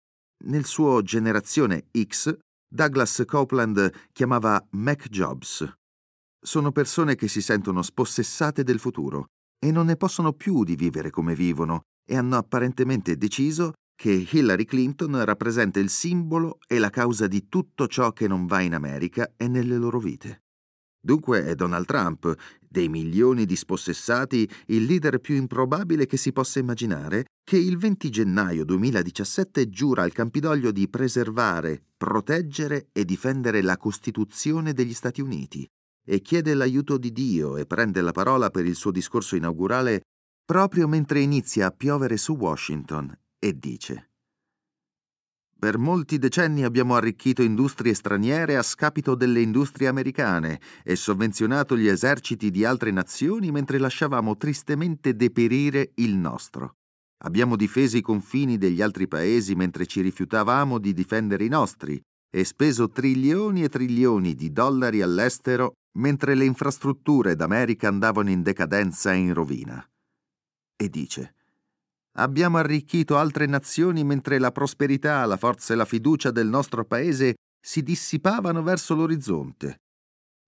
nel 0.48 0.66
suo 0.66 1.02
Generazione 1.04 1.86
X, 1.98 2.38
Douglas 2.70 3.24
Copeland 3.26 4.10
chiamava 4.12 4.62
Mac 4.72 5.08
Jobs. 5.08 5.74
Sono 6.38 6.74
persone 6.74 7.16
che 7.16 7.30
si 7.30 7.42
sentono 7.42 7.82
spossessate 7.82 8.64
del 8.64 8.80
futuro 8.80 9.28
e 9.58 9.72
non 9.72 9.86
ne 9.86 9.96
possono 9.96 10.34
più 10.34 10.66
di 10.66 10.76
vivere 10.76 11.12
come 11.12 11.34
vivono 11.34 11.84
e 12.06 12.18
hanno 12.18 12.36
apparentemente 12.36 13.16
deciso 13.16 13.74
che 14.00 14.26
Hillary 14.32 14.64
Clinton 14.64 15.26
rappresenta 15.26 15.78
il 15.78 15.90
simbolo 15.90 16.60
e 16.68 16.80
la 16.80 16.90
causa 16.90 17.28
di 17.28 17.50
tutto 17.50 17.86
ciò 17.86 18.14
che 18.14 18.30
non 18.30 18.46
va 18.46 18.62
in 18.62 18.74
America 18.74 19.34
e 19.36 19.50
nelle 19.50 19.76
loro 19.76 20.00
vite. 20.00 20.44
Dunque 21.02 21.44
è 21.44 21.54
Donald 21.54 21.86
Trump, 21.86 22.34
dei 22.62 22.88
milioni 22.88 23.46
di 23.46 23.58
spossessati, 23.58 24.50
il 24.68 24.86
leader 24.86 25.20
più 25.20 25.36
improbabile 25.36 26.06
che 26.06 26.16
si 26.16 26.32
possa 26.32 26.60
immaginare, 26.60 27.26
che 27.44 27.58
il 27.58 27.78
20 27.78 28.10
gennaio 28.10 28.64
2017 28.64 29.68
giura 29.68 30.04
al 30.04 30.14
Campidoglio 30.14 30.72
di 30.72 30.88
preservare, 30.88 31.84
proteggere 31.98 32.88
e 32.94 33.04
difendere 33.04 33.62
la 33.62 33.76
Costituzione 33.76 34.72
degli 34.72 34.94
Stati 34.94 35.20
Uniti 35.20 35.68
e 36.08 36.22
chiede 36.22 36.54
l'aiuto 36.54 36.98
di 36.98 37.12
Dio 37.12 37.58
e 37.58 37.66
prende 37.66 38.00
la 38.00 38.14
parola 38.14 38.50
per 38.50 38.66
il 38.66 38.76
suo 38.76 38.92
discorso 38.92 39.36
inaugurale 39.36 40.04
proprio 40.46 40.88
mentre 40.88 41.20
inizia 41.20 41.68
a 41.68 41.72
piovere 41.72 42.16
su 42.16 42.38
Washington 42.38 43.14
e 43.40 43.58
dice 43.58 44.10
per 45.60 45.78
molti 45.78 46.18
decenni 46.20 46.64
abbiamo 46.64 46.96
arricchito 46.96 47.44
industrie 47.44 47.94
straniere 47.94 48.56
a 48.56 48.64
scapito 48.64 49.14
delle 49.14 49.42
industrie 49.42 49.90
americane 49.90 50.62
e 50.86 50.96
sovvenzionato 50.96 51.76
gli 51.76 51.90
eserciti 51.90 52.50
di 52.50 52.64
altre 52.64 52.92
nazioni 52.92 53.52
mentre 53.52 53.78
lasciavamo 53.78 54.38
tristemente 54.38 55.18
deperire 55.18 55.92
il 55.96 56.16
nostro. 56.16 56.76
Abbiamo 57.26 57.58
difeso 57.58 57.98
i 57.98 58.02
confini 58.02 58.58
degli 58.58 58.82
altri 58.82 59.10
paesi 59.10 59.54
mentre 59.54 59.86
ci 59.86 60.00
rifiutavamo 60.00 60.78
di 60.78 60.94
difendere 60.94 61.44
i 61.44 61.50
nostri 61.50 62.02
e 62.34 62.46
speso 62.46 62.88
trilioni 62.88 63.64
e 63.64 63.68
trilioni 63.68 64.36
di 64.36 64.54
dollari 64.54 65.02
all'estero 65.02 65.74
mentre 65.98 66.36
le 66.36 66.46
infrastrutture 66.46 67.36
d'America 67.36 67.90
andavano 67.90 68.30
in 68.30 68.44
decadenza 68.44 69.12
e 69.12 69.18
in 69.18 69.34
rovina. 69.34 69.86
E 70.78 70.90
dice 70.90 71.34
Abbiamo 72.20 72.58
arricchito 72.58 73.18
altre 73.18 73.46
nazioni 73.46 74.04
mentre 74.04 74.40
la 74.40 74.52
prosperità, 74.52 75.26
la 75.26 75.38
forza 75.38 75.72
e 75.72 75.78
la 75.78 75.86
fiducia 75.86 76.32
del 76.32 76.48
nostro 76.48 76.84
paese 76.84 77.36
si 77.62 77.82
dissipavano 77.82 78.62
verso 78.62 78.94
l'orizzonte. 78.94 79.84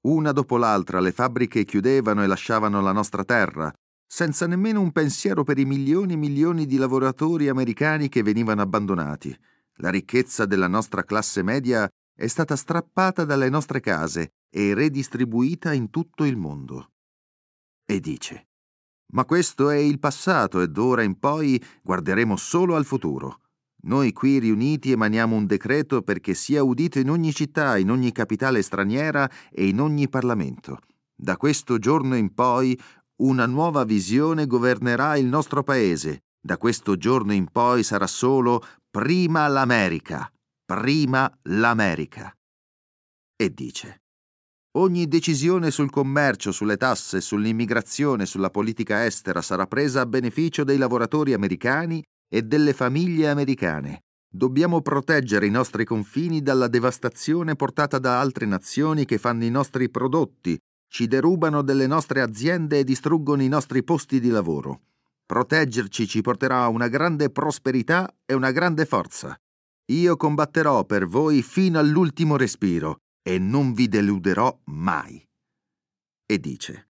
Una 0.02 0.34
dopo 0.34 0.58
l'altra 0.58 1.00
le 1.00 1.14
fabbriche 1.14 1.64
chiudevano 1.64 2.24
e 2.24 2.28
lasciavano 2.28 2.82
la 2.82 2.92
nostra 2.92 3.24
terra, 3.24 3.72
senza 4.06 4.48
nemmeno 4.48 4.82
un 4.82 4.92
pensiero 4.92 5.46
per 5.46 5.60
i 5.60 5.66
milioni 5.66 6.14
e 6.14 6.18
milioni 6.18 6.66
di 6.66 6.76
lavoratori 6.76 7.48
americani 7.48 8.10
che 8.10 8.22
venivano 8.22 8.62
abbandonati. 8.62 9.34
La 9.76 9.90
ricchezza 9.90 10.46
della 10.46 10.68
nostra 10.68 11.06
classe 11.06 11.42
media 11.42 11.90
è 12.14 12.28
stata 12.28 12.58
strappata 12.58 13.24
dalle 13.24 13.48
nostre 13.48 13.80
case 13.80 14.34
e 14.50 14.74
redistribuita 14.74 15.72
in 15.72 15.90
tutto 15.90 16.26
il 16.26 16.36
mondo. 16.36 16.90
E 17.86 18.02
dice, 18.02 18.48
ma 19.12 19.26
questo 19.26 19.70
è 19.70 19.78
il 19.78 20.00
passato 20.00 20.62
ed 20.62 20.78
ora 20.78 21.04
in 21.04 21.18
poi 21.20 21.62
guarderemo 21.82 22.36
solo 22.36 22.76
al 22.76 22.86
futuro. 22.86 23.40
Noi 23.84 24.14
qui 24.14 24.38
riuniti 24.38 24.92
emaniamo 24.92 25.36
un 25.36 25.46
decreto 25.46 26.04
perché 26.04 26.34
sia 26.34 26.64
udito 26.64 27.00
in 27.00 27.10
ogni 27.10 27.34
città, 27.34 27.78
in 27.78 27.90
ogni 27.90 28.12
capitale 28.12 28.62
straniera 28.62 29.30
e 29.50 29.68
in 29.68 29.80
ogni 29.80 30.08
Parlamento. 30.08 30.80
Da 31.16 31.36
questo 31.38 31.80
giorno 31.80 32.16
in 32.16 32.34
poi 32.34 32.80
una 33.22 33.46
nuova 33.46 33.84
visione 33.84 34.46
governerà 34.46 35.18
il 35.18 35.26
nostro 35.26 35.64
paese. 35.64 36.24
Da 36.40 36.58
questo 36.58 36.98
giorno 36.98 37.34
in 37.34 37.48
poi 37.52 37.84
sarà 37.84 38.08
solo 38.08 38.64
prima 38.90 39.48
l'America, 39.48 40.32
prima 40.66 41.32
l'America. 41.44 42.36
E 43.36 43.54
dice, 43.54 44.01
ogni 44.74 45.08
decisione 45.08 45.70
sul 45.72 45.90
commercio, 45.90 46.52
sulle 46.52 46.78
tasse, 46.78 47.20
sull'immigrazione, 47.20 48.26
sulla 48.26 48.50
politica 48.50 49.06
estera 49.06 49.42
sarà 49.42 49.68
presa 49.68 50.02
a 50.02 50.06
beneficio 50.06 50.64
dei 50.64 50.78
lavoratori 50.78 51.34
americani 51.34 52.02
e 52.30 52.44
delle 52.44 52.74
famiglie 52.74 53.30
americane. 53.30 54.04
Dobbiamo 54.34 54.82
proteggere 54.82 55.46
i 55.46 55.50
nostri 55.50 55.84
confini 55.84 56.42
dalla 56.42 56.70
devastazione 56.70 57.56
portata 57.56 58.00
da 58.00 58.22
altre 58.22 58.46
nazioni 58.46 59.04
che 59.04 59.18
fanno 59.18 59.44
i 59.44 59.50
nostri 59.50 59.90
prodotti, 59.90 60.58
ci 60.88 61.08
derubano 61.08 61.62
delle 61.62 61.88
nostre 61.88 62.22
aziende 62.22 62.80
e 62.80 62.84
distruggono 62.86 63.44
i 63.44 63.50
nostri 63.50 63.84
posti 63.84 64.22
di 64.22 64.30
lavoro. 64.30 64.84
Proteggerci 65.26 66.08
ci 66.08 66.22
porterà 66.22 66.64
a 66.64 66.70
una 66.70 66.88
grande 66.88 67.30
prosperità 67.30 68.14
e 68.26 68.34
una 68.34 68.52
grande 68.52 68.86
forza. 68.86 69.36
Io 69.92 70.16
combatterò 70.16 70.86
per 70.86 71.08
voi 71.08 71.42
fino 71.42 71.80
all'ultimo 71.80 72.38
respiro 72.38 73.00
e 73.22 73.40
non 73.40 73.74
vi 73.74 73.88
deluderò 73.88 74.58
mai. 74.66 75.24
E 76.26 76.40
dice, 76.40 76.90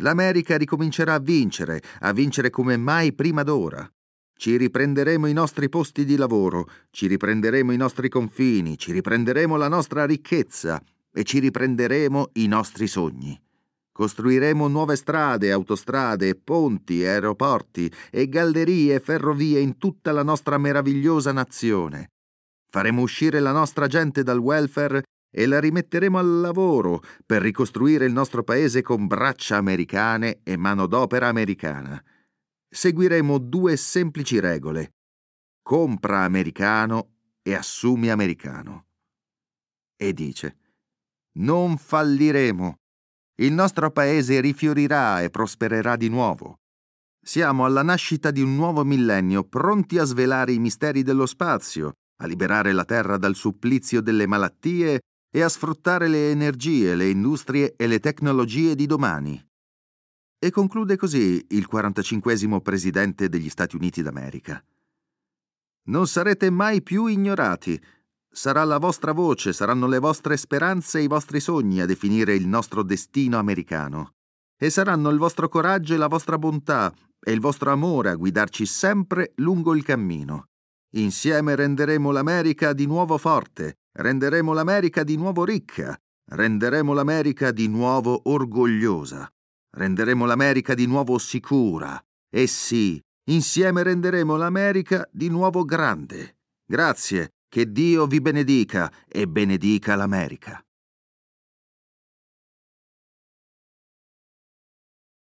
l'America 0.00 0.56
ricomincerà 0.56 1.14
a 1.14 1.18
vincere, 1.18 1.82
a 2.00 2.12
vincere 2.12 2.50
come 2.50 2.76
mai 2.76 3.12
prima 3.12 3.42
d'ora. 3.42 3.88
Ci 4.34 4.56
riprenderemo 4.56 5.26
i 5.26 5.34
nostri 5.34 5.68
posti 5.68 6.04
di 6.04 6.16
lavoro, 6.16 6.70
ci 6.90 7.06
riprenderemo 7.06 7.72
i 7.72 7.76
nostri 7.76 8.08
confini, 8.08 8.78
ci 8.78 8.92
riprenderemo 8.92 9.56
la 9.56 9.68
nostra 9.68 10.06
ricchezza 10.06 10.82
e 11.12 11.24
ci 11.24 11.40
riprenderemo 11.40 12.30
i 12.34 12.46
nostri 12.46 12.86
sogni. 12.86 13.38
Costruiremo 13.92 14.66
nuove 14.66 14.96
strade, 14.96 15.52
autostrade, 15.52 16.34
ponti, 16.36 17.04
aeroporti 17.04 17.92
e 18.10 18.28
gallerie 18.28 18.94
e 18.94 19.00
ferrovie 19.00 19.60
in 19.60 19.76
tutta 19.76 20.10
la 20.12 20.22
nostra 20.22 20.56
meravigliosa 20.56 21.32
nazione. 21.32 22.12
Faremo 22.70 23.02
uscire 23.02 23.40
la 23.40 23.52
nostra 23.52 23.88
gente 23.88 24.22
dal 24.22 24.38
welfare 24.38 25.02
e 25.30 25.46
la 25.46 25.60
rimetteremo 25.60 26.18
al 26.18 26.40
lavoro 26.40 27.02
per 27.24 27.42
ricostruire 27.42 28.04
il 28.04 28.12
nostro 28.12 28.42
paese 28.42 28.82
con 28.82 29.06
braccia 29.06 29.56
americane 29.56 30.40
e 30.42 30.56
manodopera 30.56 31.28
americana 31.28 32.02
seguiremo 32.70 33.38
due 33.38 33.76
semplici 33.76 34.38
regole. 34.38 34.94
Compra 35.60 36.22
americano 36.22 37.16
e 37.42 37.54
assumi 37.54 38.10
americano. 38.10 38.86
E 39.96 40.12
dice, 40.12 40.56
non 41.38 41.76
falliremo. 41.76 42.76
Il 43.40 43.52
nostro 43.52 43.90
paese 43.90 44.40
rifiorirà 44.40 45.20
e 45.20 45.30
prospererà 45.30 45.96
di 45.96 46.08
nuovo. 46.08 46.60
Siamo 47.22 47.64
alla 47.64 47.82
nascita 47.82 48.30
di 48.30 48.40
un 48.40 48.54
nuovo 48.54 48.84
millennio, 48.84 49.44
pronti 49.44 49.98
a 49.98 50.04
svelare 50.04 50.52
i 50.52 50.58
misteri 50.58 51.02
dello 51.02 51.26
spazio, 51.26 51.92
a 52.22 52.26
liberare 52.26 52.72
la 52.72 52.84
Terra 52.84 53.18
dal 53.18 53.34
supplizio 53.34 54.00
delle 54.00 54.26
malattie 54.26 55.00
e 55.30 55.42
a 55.42 55.48
sfruttare 55.48 56.08
le 56.08 56.30
energie, 56.30 56.94
le 56.94 57.08
industrie 57.08 57.74
e 57.76 57.86
le 57.86 58.00
tecnologie 58.00 58.74
di 58.74 58.86
domani. 58.86 59.42
E 60.38 60.50
conclude 60.50 60.96
così 60.96 61.44
il 61.50 61.66
45 61.66 62.60
presidente 62.60 63.28
degli 63.28 63.48
Stati 63.48 63.76
Uniti 63.76 64.02
d'America. 64.02 64.62
Non 65.84 66.06
sarete 66.06 66.50
mai 66.50 66.82
più 66.82 67.06
ignorati. 67.06 67.80
Sarà 68.32 68.64
la 68.64 68.78
vostra 68.78 69.12
voce, 69.12 69.52
saranno 69.52 69.86
le 69.86 69.98
vostre 69.98 70.36
speranze 70.36 70.98
e 70.98 71.02
i 71.02 71.08
vostri 71.08 71.40
sogni 71.40 71.80
a 71.80 71.86
definire 71.86 72.34
il 72.34 72.46
nostro 72.46 72.82
destino 72.82 73.38
americano. 73.38 74.14
E 74.56 74.70
saranno 74.70 75.10
il 75.10 75.18
vostro 75.18 75.48
coraggio 75.48 75.94
e 75.94 75.96
la 75.96 76.06
vostra 76.06 76.38
bontà 76.38 76.92
e 77.22 77.32
il 77.32 77.40
vostro 77.40 77.70
amore 77.70 78.10
a 78.10 78.14
guidarci 78.14 78.66
sempre 78.66 79.32
lungo 79.36 79.74
il 79.74 79.84
cammino. 79.84 80.46
Insieme 80.94 81.54
renderemo 81.54 82.10
l'America 82.10 82.72
di 82.72 82.86
nuovo 82.86 83.18
forte, 83.18 83.79
renderemo 83.92 84.52
l'America 84.52 85.02
di 85.04 85.16
nuovo 85.16 85.44
ricca, 85.44 85.96
renderemo 86.30 86.92
l'America 86.92 87.50
di 87.50 87.68
nuovo 87.68 88.20
orgogliosa. 88.24 89.30
Renderemo 89.72 90.26
l'America 90.26 90.74
di 90.74 90.86
nuovo 90.86 91.18
sicura. 91.18 92.00
E 92.28 92.46
sì, 92.46 93.00
insieme 93.30 93.82
renderemo 93.82 94.36
l'America 94.36 95.08
di 95.12 95.28
nuovo 95.28 95.64
grande. 95.64 96.38
Grazie, 96.64 97.34
che 97.48 97.70
Dio 97.70 98.06
vi 98.06 98.20
benedica 98.20 98.92
e 99.06 99.28
benedica 99.28 99.94
l'America. 99.94 100.64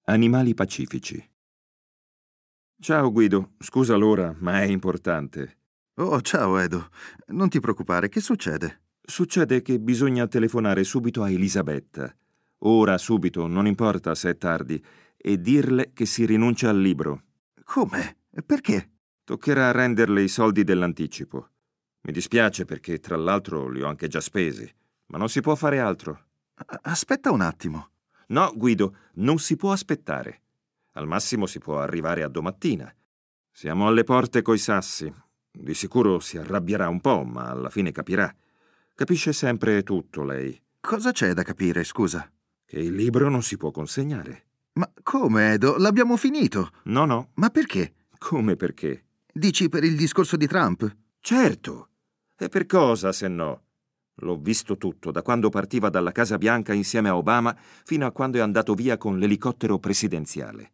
Animali 0.07 0.53
pacifici. 0.53 1.33
Ciao 2.79 3.11
Guido, 3.11 3.55
scusa 3.59 3.97
l'ora, 3.97 4.35
ma 4.41 4.61
è 4.61 4.65
importante. 4.65 5.64
Oh, 5.97 6.21
ciao 6.23 6.59
Edo. 6.59 6.89
Non 7.29 7.49
ti 7.49 7.61
preoccupare, 7.61 8.09
che 8.09 8.21
succede? 8.21 8.81
Succede 9.01 9.63
che 9.63 9.79
bisogna 9.79 10.27
telefonare 10.27 10.83
subito 10.83 11.23
a 11.23 11.31
Elisabetta. 11.31 12.13
Ora, 12.67 12.99
subito, 12.99 13.47
non 13.47 13.69
importa 13.69 14.13
se 14.17 14.31
è 14.31 14.37
tardi, 14.37 14.83
e 15.17 15.41
dirle 15.41 15.93
che 15.93 16.05
si 16.05 16.27
rinuncia 16.27 16.69
al 16.69 16.81
libro. 16.81 17.23
Come? 17.63 18.17
Perché? 18.45 18.91
Toccherà 19.23 19.71
renderle 19.71 20.21
i 20.23 20.27
soldi 20.27 20.65
dell'anticipo. 20.65 21.51
Mi 22.01 22.13
dispiace 22.13 22.65
perché, 22.65 22.99
tra 22.99 23.17
l'altro, 23.17 23.69
li 23.69 23.81
ho 23.81 23.87
anche 23.87 24.09
già 24.09 24.21
spesi, 24.21 24.69
ma 25.07 25.19
non 25.19 25.29
si 25.29 25.43
può 25.43 25.55
fare 25.55 25.79
altro. 25.79 26.25
Aspetta 26.83 27.31
un 27.31 27.41
attimo. 27.41 27.91
No, 28.29 28.53
Guido, 28.57 28.97
non 29.15 29.39
si 29.39 29.55
può 29.55 29.71
aspettare. 29.71 30.41
Al 30.95 31.07
massimo 31.07 31.47
si 31.47 31.61
può 31.61 31.79
arrivare 31.79 32.25
a 32.25 32.29
domattina. 32.29 32.93
Siamo 33.53 33.87
alle 33.87 34.03
porte 34.03 34.43
coi 34.43 34.59
sassi. 34.59 35.23
Di 35.57 35.75
sicuro 35.75 36.19
si 36.21 36.37
arrabbierà 36.37 36.89
un 36.89 37.01
po', 37.01 37.23
ma 37.25 37.51
alla 37.51 37.71
fine 37.71 37.93
capirà. 37.93 38.35
Capisce 38.95 39.33
sempre 39.33 39.83
tutto 39.83 40.25
lei. 40.25 40.61
Cosa 40.81 41.13
c'è 41.13 41.33
da 41.33 41.43
capire, 41.43 41.85
scusa? 41.85 42.29
che 42.75 42.81
il 42.81 42.95
libro 42.95 43.29
non 43.29 43.43
si 43.43 43.57
può 43.57 43.71
consegnare. 43.71 44.47
Ma 44.75 44.91
come, 45.03 45.53
Edo? 45.53 45.77
L'abbiamo 45.79 46.17
finito. 46.17 46.71
No, 46.85 47.05
no. 47.05 47.31
Ma 47.35 47.51
perché? 47.51 47.95
Come 48.19 48.57
perché? 48.57 49.05
Dici 49.33 49.69
per 49.69 49.85
il 49.85 49.97
discorso 49.97 50.37
di 50.37 50.49
Trump? 50.49 50.97
Certo. 51.21 51.89
E 52.37 52.49
per 52.49 52.67
cosa, 52.67 53.13
se 53.13 53.29
no? 53.29 53.63
L'ho 54.19 54.37
visto 54.39 54.77
tutto, 54.77 55.13
da 55.13 55.23
quando 55.23 55.51
partiva 55.51 55.89
dalla 55.89 56.11
Casa 56.11 56.37
Bianca 56.37 56.73
insieme 56.73 57.09
a 57.09 57.17
Obama 57.17 57.57
fino 57.85 58.07
a 58.07 58.13
quando 58.13 58.39
è 58.39 58.41
andato 58.41 58.75
via 58.75 58.97
con 58.97 59.19
l'elicottero 59.19 59.79
presidenziale. 59.79 60.73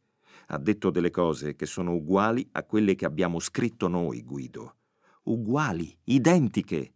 Ha 0.52 0.58
detto 0.58 0.90
delle 0.90 1.10
cose 1.10 1.56
che 1.56 1.66
sono 1.66 1.94
uguali 1.94 2.48
a 2.52 2.64
quelle 2.64 2.94
che 2.94 3.04
abbiamo 3.06 3.38
scritto 3.38 3.88
noi, 3.88 4.22
Guido. 4.22 4.76
Uguali, 5.24 5.96
identiche 6.04 6.94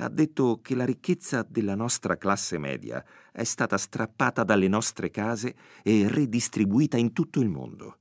ha 0.00 0.08
detto 0.08 0.60
che 0.62 0.74
la 0.74 0.84
ricchezza 0.84 1.44
della 1.48 1.74
nostra 1.74 2.16
classe 2.16 2.58
media 2.58 3.04
è 3.32 3.44
stata 3.44 3.76
strappata 3.76 4.44
dalle 4.44 4.68
nostre 4.68 5.10
case 5.10 5.54
e 5.82 6.06
redistribuita 6.08 6.96
in 6.96 7.12
tutto 7.12 7.40
il 7.40 7.48
mondo. 7.48 7.98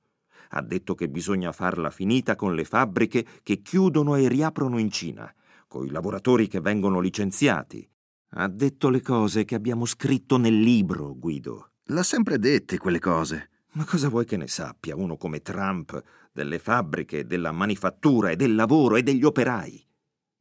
Ha 0.49 0.61
detto 0.61 0.95
che 0.95 1.09
bisogna 1.09 1.51
farla 1.51 1.89
finita 1.89 2.35
con 2.35 2.53
le 2.53 2.63
fabbriche 2.63 3.25
che 3.43 3.61
chiudono 3.61 4.15
e 4.15 4.27
riaprono 4.27 4.77
in 4.77 4.91
Cina, 4.91 5.33
con 5.67 5.85
i 5.85 5.89
lavoratori 5.89 6.47
che 6.47 6.61
vengono 6.61 6.99
licenziati. 6.99 7.87
Ha 8.31 8.47
detto 8.47 8.89
le 8.89 9.01
cose 9.01 9.43
che 9.43 9.55
abbiamo 9.55 9.85
scritto 9.85 10.37
nel 10.37 10.59
libro, 10.59 11.15
Guido. 11.17 11.71
L'ha 11.85 12.03
sempre 12.03 12.37
dette 12.37 12.77
quelle 12.77 12.99
cose. 12.99 13.49
Ma 13.77 13.85
cosa 13.85 14.09
vuoi 14.09 14.25
che 14.25 14.37
ne 14.37 14.47
sappia 14.47 14.95
uno 14.95 15.17
come 15.17 15.43
Trump 15.43 16.01
delle 16.31 16.57
fabbriche, 16.57 17.27
della 17.27 17.51
manifattura 17.51 18.31
e 18.31 18.35
del 18.35 18.55
lavoro 18.55 18.95
e 18.95 19.03
degli 19.03 19.23
operai? 19.23 19.85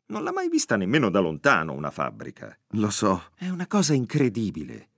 Non 0.06 0.22
l'ha 0.22 0.32
mai 0.32 0.48
vista 0.48 0.76
nemmeno 0.76 1.10
da 1.10 1.20
lontano 1.20 1.74
una 1.74 1.90
fabbrica. 1.90 2.56
Lo 2.68 2.88
so. 2.88 3.24
È 3.36 3.50
una 3.50 3.66
cosa 3.66 3.92
incredibile. 3.92 4.88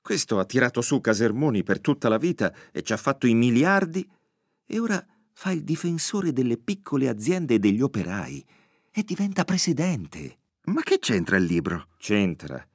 Questo 0.00 0.40
ha 0.40 0.44
tirato 0.44 0.80
su 0.80 1.00
Casermoni 1.00 1.62
per 1.62 1.80
tutta 1.80 2.08
la 2.08 2.18
vita 2.18 2.52
e 2.72 2.82
ci 2.82 2.92
ha 2.92 2.96
fatto 2.96 3.28
i 3.28 3.34
miliardi 3.34 4.04
e 4.66 4.78
ora 4.80 5.04
fa 5.32 5.52
il 5.52 5.62
difensore 5.62 6.32
delle 6.32 6.56
piccole 6.58 7.08
aziende 7.08 7.54
e 7.54 7.58
degli 7.60 7.82
operai 7.82 8.44
e 8.90 9.02
diventa 9.04 9.44
presidente. 9.44 10.38
Ma 10.64 10.82
che 10.82 10.98
c'entra 10.98 11.36
il 11.36 11.44
libro? 11.44 11.86
C'entra. 11.98 12.66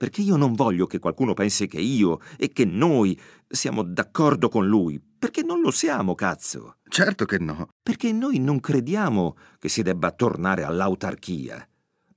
Perché 0.00 0.22
io 0.22 0.36
non 0.36 0.54
voglio 0.54 0.86
che 0.86 0.98
qualcuno 0.98 1.34
pensi 1.34 1.66
che 1.66 1.78
io 1.78 2.20
e 2.38 2.48
che 2.48 2.64
noi 2.64 3.20
siamo 3.46 3.82
d'accordo 3.82 4.48
con 4.48 4.66
lui, 4.66 4.98
perché 4.98 5.42
non 5.42 5.60
lo 5.60 5.70
siamo, 5.70 6.14
cazzo. 6.14 6.76
Certo 6.88 7.26
che 7.26 7.36
no. 7.36 7.68
Perché 7.82 8.10
noi 8.10 8.38
non 8.38 8.60
crediamo 8.60 9.36
che 9.58 9.68
si 9.68 9.82
debba 9.82 10.10
tornare 10.12 10.62
all'autarchia. 10.62 11.68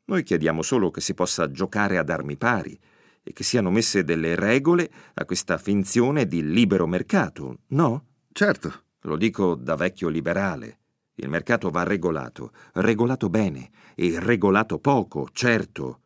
Noi 0.05 0.23
chiediamo 0.23 0.61
solo 0.61 0.91
che 0.91 1.01
si 1.01 1.13
possa 1.13 1.51
giocare 1.51 1.97
ad 1.97 2.09
armi 2.09 2.37
pari 2.37 2.79
e 3.21 3.33
che 3.33 3.43
siano 3.43 3.69
messe 3.69 4.05
delle 4.05 4.35
regole 4.35 4.89
a 5.15 5.25
questa 5.25 5.57
finzione 5.57 6.25
di 6.25 6.41
libero 6.41 6.87
mercato, 6.87 7.57
no? 7.71 8.05
Certo. 8.31 8.83
Lo 9.01 9.17
dico 9.17 9.55
da 9.55 9.75
vecchio 9.75 10.07
liberale. 10.07 10.79
Il 11.15 11.27
mercato 11.27 11.69
va 11.69 11.83
regolato, 11.83 12.53
regolato 12.75 13.29
bene 13.29 13.71
e 13.93 14.21
regolato 14.21 14.79
poco, 14.79 15.27
certo, 15.33 16.02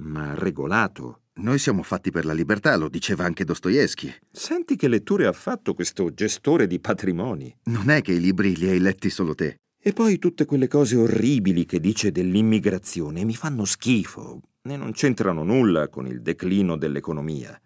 ma 0.00 0.34
regolato. 0.34 1.22
Noi 1.34 1.58
siamo 1.58 1.82
fatti 1.82 2.10
per 2.10 2.24
la 2.24 2.32
libertà, 2.32 2.76
lo 2.76 2.88
diceva 2.88 3.24
anche 3.24 3.44
Dostoevsky. 3.44 4.12
Senti 4.30 4.76
che 4.76 4.88
letture 4.88 5.26
ha 5.26 5.32
fatto 5.32 5.74
questo 5.74 6.12
gestore 6.12 6.66
di 6.66 6.80
patrimoni. 6.80 7.54
Non 7.64 7.88
è 7.88 8.02
che 8.02 8.12
i 8.12 8.20
libri 8.20 8.56
li 8.56 8.68
hai 8.68 8.78
letti 8.78 9.08
solo 9.08 9.34
te. 9.34 9.56
E 9.82 9.92
poi 9.92 10.18
tutte 10.18 10.44
quelle 10.44 10.68
cose 10.68 10.96
orribili 10.96 11.64
che 11.64 11.80
dice 11.80 12.12
dell'immigrazione 12.12 13.24
mi 13.24 13.34
fanno 13.34 13.64
schifo 13.64 14.40
e 14.62 14.76
non 14.76 14.92
c'entrano 14.92 15.42
nulla 15.42 15.88
con 15.88 16.06
il 16.06 16.20
declino 16.20 16.76
dell'economia. 16.76 17.58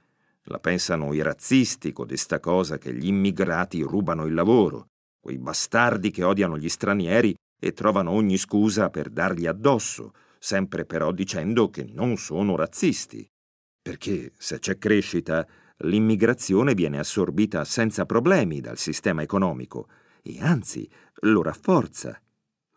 La 0.44 0.61
pensano 0.61 1.12
i 1.12 1.23
razzisti 1.23 1.92
codesta 1.92 2.38
cosa 2.38 2.79
che 2.79 2.94
gli 2.94 3.07
immigrati 3.07 3.81
rubano 3.83 4.27
il 4.27 4.35
lavoro, 4.35 4.87
quei 5.18 5.38
bastardi 5.38 6.11
che 6.11 6.23
odiano 6.23 6.57
gli 6.57 6.68
stranieri 6.68 7.35
e 7.59 7.73
trovano 7.73 8.11
ogni 8.11 8.37
scusa 8.37 8.90
per 8.90 9.09
dargli 9.09 9.47
addosso, 9.47 10.12
sempre 10.44 10.85
però 10.85 11.11
dicendo 11.11 11.70
che 11.70 11.87
non 11.90 12.18
sono 12.18 12.54
razzisti. 12.54 13.26
Perché 13.80 14.30
se 14.37 14.59
c'è 14.59 14.76
crescita, 14.76 15.46
l'immigrazione 15.78 16.74
viene 16.74 16.98
assorbita 16.98 17.64
senza 17.64 18.04
problemi 18.04 18.61
dal 18.61 18.76
sistema 18.76 19.22
economico 19.22 19.88
e 20.22 20.42
anzi 20.42 20.87
lo 21.20 21.40
rafforza. 21.40 22.20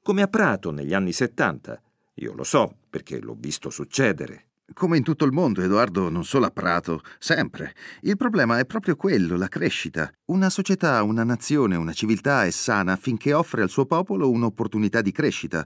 Come 0.01 0.21
a 0.21 0.27
Prato 0.27 0.71
negli 0.71 0.93
anni 0.93 1.11
70. 1.11 1.81
Io 2.15 2.33
lo 2.33 2.45
so 2.45 2.73
perché 2.89 3.19
l'ho 3.19 3.35
visto 3.37 3.69
succedere. 3.69 4.45
Come 4.73 4.95
in 4.95 5.03
tutto 5.03 5.25
il 5.25 5.33
mondo, 5.33 5.61
Edoardo, 5.61 6.09
non 6.09 6.23
solo 6.23 6.45
a 6.45 6.51
Prato, 6.51 7.01
sempre. 7.19 7.73
Il 8.01 8.15
problema 8.15 8.59
è 8.59 8.65
proprio 8.65 8.95
quello, 8.95 9.35
la 9.35 9.47
crescita. 9.49 10.09
Una 10.25 10.49
società, 10.49 11.03
una 11.03 11.23
nazione, 11.23 11.75
una 11.75 11.93
civiltà 11.93 12.45
è 12.45 12.49
sana 12.49 12.95
finché 12.95 13.33
offre 13.33 13.61
al 13.61 13.69
suo 13.69 13.85
popolo 13.85 14.29
un'opportunità 14.29 15.01
di 15.01 15.11
crescita. 15.11 15.65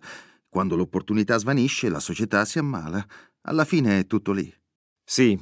Quando 0.52 0.76
l'opportunità 0.76 1.38
svanisce, 1.38 1.88
la 1.88 2.02
società 2.02 2.44
si 2.44 2.60
ammala. 2.60 3.02
Alla 3.44 3.64
fine 3.64 4.00
è 4.00 4.06
tutto 4.06 4.34
lì. 4.34 4.54
Sì, 5.02 5.40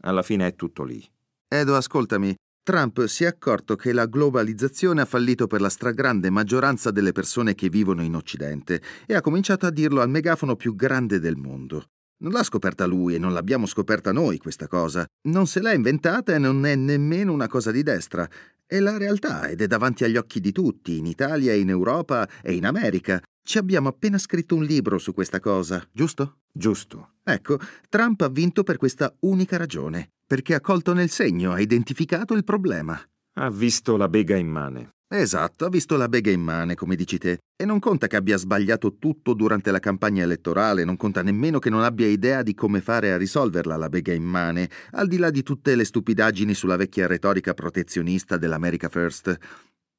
alla 0.00 0.20
fine 0.20 0.48
è 0.48 0.54
tutto 0.54 0.84
lì. 0.84 1.02
Edo, 1.48 1.76
ascoltami. 1.76 2.34
Trump 2.62 3.06
si 3.06 3.24
è 3.24 3.26
accorto 3.26 3.74
che 3.74 3.94
la 3.94 4.04
globalizzazione 4.04 5.00
ha 5.00 5.06
fallito 5.06 5.46
per 5.46 5.62
la 5.62 5.70
stragrande 5.70 6.28
maggioranza 6.28 6.90
delle 6.90 7.12
persone 7.12 7.54
che 7.54 7.70
vivono 7.70 8.02
in 8.02 8.14
Occidente 8.14 8.82
e 9.06 9.14
ha 9.14 9.22
cominciato 9.22 9.64
a 9.64 9.70
dirlo 9.70 10.02
al 10.02 10.10
megafono 10.10 10.56
più 10.56 10.74
grande 10.74 11.20
del 11.20 11.36
mondo. 11.36 11.86
Non 12.18 12.32
l'ha 12.32 12.42
scoperta 12.42 12.84
lui 12.84 13.14
e 13.14 13.18
non 13.18 13.32
l'abbiamo 13.32 13.64
scoperta 13.64 14.12
noi 14.12 14.36
questa 14.36 14.68
cosa. 14.68 15.06
Non 15.22 15.46
se 15.46 15.62
l'ha 15.62 15.72
inventata 15.72 16.34
e 16.34 16.38
non 16.38 16.66
è 16.66 16.74
nemmeno 16.74 17.32
una 17.32 17.48
cosa 17.48 17.70
di 17.70 17.82
destra. 17.82 18.28
È 18.70 18.78
la 18.78 18.96
realtà 18.98 19.48
ed 19.48 19.62
è 19.62 19.66
davanti 19.66 20.04
agli 20.04 20.16
occhi 20.16 20.38
di 20.38 20.52
tutti, 20.52 20.96
in 20.96 21.06
Italia, 21.06 21.52
in 21.54 21.70
Europa 21.70 22.28
e 22.40 22.52
in 22.52 22.64
America. 22.64 23.20
Ci 23.42 23.58
abbiamo 23.58 23.88
appena 23.88 24.16
scritto 24.16 24.54
un 24.54 24.62
libro 24.62 24.96
su 24.98 25.12
questa 25.12 25.40
cosa, 25.40 25.84
giusto? 25.90 26.42
Giusto. 26.52 27.14
Ecco, 27.24 27.58
Trump 27.88 28.20
ha 28.20 28.28
vinto 28.28 28.62
per 28.62 28.76
questa 28.76 29.12
unica 29.22 29.56
ragione, 29.56 30.10
perché 30.24 30.54
ha 30.54 30.60
colto 30.60 30.92
nel 30.92 31.10
segno, 31.10 31.50
ha 31.50 31.58
identificato 31.58 32.34
il 32.34 32.44
problema. 32.44 32.96
Ha 33.38 33.50
visto 33.50 33.96
la 33.96 34.08
bega 34.08 34.36
immane. 34.36 34.90
Esatto, 35.12 35.64
ha 35.64 35.68
visto 35.68 35.96
la 35.96 36.08
bega 36.08 36.30
immane, 36.30 36.74
come 36.74 36.94
dici 36.94 37.18
te. 37.18 37.38
E 37.56 37.64
non 37.64 37.78
conta 37.78 38.06
che 38.06 38.16
abbia 38.16 38.36
sbagliato 38.36 38.96
tutto 38.98 39.34
durante 39.34 39.70
la 39.70 39.78
campagna 39.78 40.22
elettorale, 40.22 40.84
non 40.84 40.96
conta 40.96 41.22
nemmeno 41.22 41.58
che 41.58 41.70
non 41.70 41.82
abbia 41.82 42.06
idea 42.06 42.42
di 42.42 42.54
come 42.54 42.80
fare 42.80 43.12
a 43.12 43.16
risolverla 43.16 43.76
la 43.76 43.88
bega 43.88 44.12
immane, 44.12 44.70
al 44.92 45.08
di 45.08 45.16
là 45.16 45.30
di 45.30 45.42
tutte 45.42 45.74
le 45.74 45.84
stupidaggini 45.84 46.54
sulla 46.54 46.76
vecchia 46.76 47.06
retorica 47.06 47.54
protezionista 47.54 48.36
dell'America 48.36 48.88
First. 48.88 49.36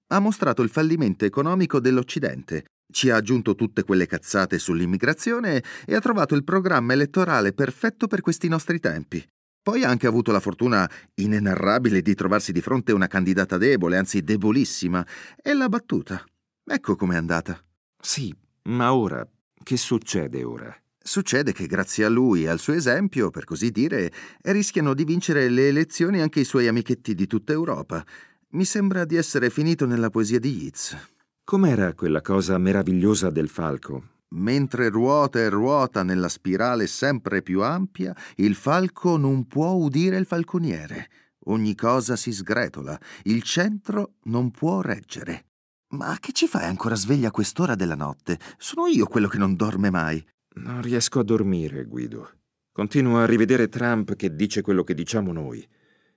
Ha 0.08 0.20
mostrato 0.20 0.62
il 0.62 0.70
fallimento 0.70 1.26
economico 1.26 1.80
dell'Occidente, 1.80 2.66
ci 2.92 3.10
ha 3.10 3.16
aggiunto 3.16 3.56
tutte 3.56 3.84
quelle 3.84 4.06
cazzate 4.06 4.60
sull'immigrazione 4.60 5.64
e 5.86 5.96
ha 5.96 6.02
trovato 6.02 6.36
il 6.36 6.44
programma 6.44 6.94
elettorale 6.94 7.54
perfetto 7.54 8.08
per 8.08 8.22
questi 8.22 8.48
nostri 8.48 8.80
tempi. 8.80 9.26
Poi 9.64 9.84
ha 9.84 9.90
anche 9.90 10.08
avuto 10.08 10.32
la 10.32 10.40
fortuna 10.40 10.90
inenarrabile 11.16 12.02
di 12.02 12.16
trovarsi 12.16 12.52
di 12.52 12.62
fronte 12.62 12.92
a 12.92 12.96
una 12.96 13.08
candidata 13.08 13.58
debole, 13.58 13.98
anzi 13.98 14.24
debolissima, 14.24 15.06
e 15.42 15.54
l'ha 15.54 15.70
battuta. 15.70 16.24
Ecco 16.66 16.96
com'è 16.96 17.16
andata. 17.16 17.64
Sì, 18.02 18.36
ma 18.64 18.94
ora 18.94 19.28
che 19.64 19.78
succede 19.78 20.44
ora? 20.44 20.76
Succede 21.04 21.52
che 21.52 21.68
grazie 21.68 22.06
a 22.06 22.10
lui 22.10 22.44
e 22.44 22.48
al 22.48 22.60
suo 22.60 22.74
esempio, 22.74 23.30
per 23.30 23.44
così 23.44 23.72
dire, 23.72 24.12
rischiano 24.42 24.94
di 24.94 25.04
vincere 25.04 25.50
le 25.50 25.68
elezioni 25.68 26.22
anche 26.22 26.40
i 26.40 26.46
suoi 26.46 26.68
amichetti 26.68 27.14
di 27.14 27.28
tutta 27.28 27.54
Europa. 27.54 28.04
Mi 28.50 28.66
sembra 28.66 29.06
di 29.06 29.16
essere 29.16 29.50
finito 29.50 29.86
nella 29.86 30.10
poesia 30.10 30.40
di 30.40 30.62
Yeats. 30.62 30.98
Com'era 31.44 31.94
quella 31.94 32.22
cosa 32.22 32.58
meravigliosa 32.58 33.30
del 33.30 33.50
falco? 33.50 34.21
Mentre 34.34 34.90
ruota 34.90 35.40
e 35.40 35.50
ruota 35.50 36.04
nella 36.04 36.30
spirale 36.30 36.88
sempre 36.88 37.42
più 37.42 37.62
ampia, 37.62 38.16
il 38.36 38.56
falco 38.56 39.18
non 39.18 39.46
può 39.46 39.72
udire 39.72 40.18
il 40.18 40.26
falconiere. 40.26 41.10
Ogni 41.46 41.76
cosa 41.76 42.16
si 42.16 42.32
sgretola, 42.32 43.00
il 43.24 43.42
centro 43.44 44.14
non 44.24 44.52
può 44.52 44.82
reggere. 44.82 45.46
Ma 45.90 46.16
che 46.20 46.32
ci 46.32 46.48
fai 46.48 46.64
ancora 46.66 46.96
sveglia 46.96 47.28
a 47.28 47.32
quest'ora 47.32 47.76
della 47.76 47.96
notte? 47.96 48.40
Sono 48.58 48.88
io 48.88 49.06
quello 49.06 49.28
che 49.28 49.38
non 49.38 49.56
dorme 49.56 49.90
mai. 49.90 50.26
Non 50.54 50.82
riesco 50.82 51.20
a 51.20 51.24
dormire, 51.24 51.84
Guido. 51.84 52.32
Continuo 52.72 53.18
a 53.18 53.26
rivedere 53.26 53.68
Trump 53.68 54.16
che 54.16 54.34
dice 54.34 54.62
quello 54.62 54.84
che 54.84 54.94
diciamo 54.94 55.34
noi 55.34 55.68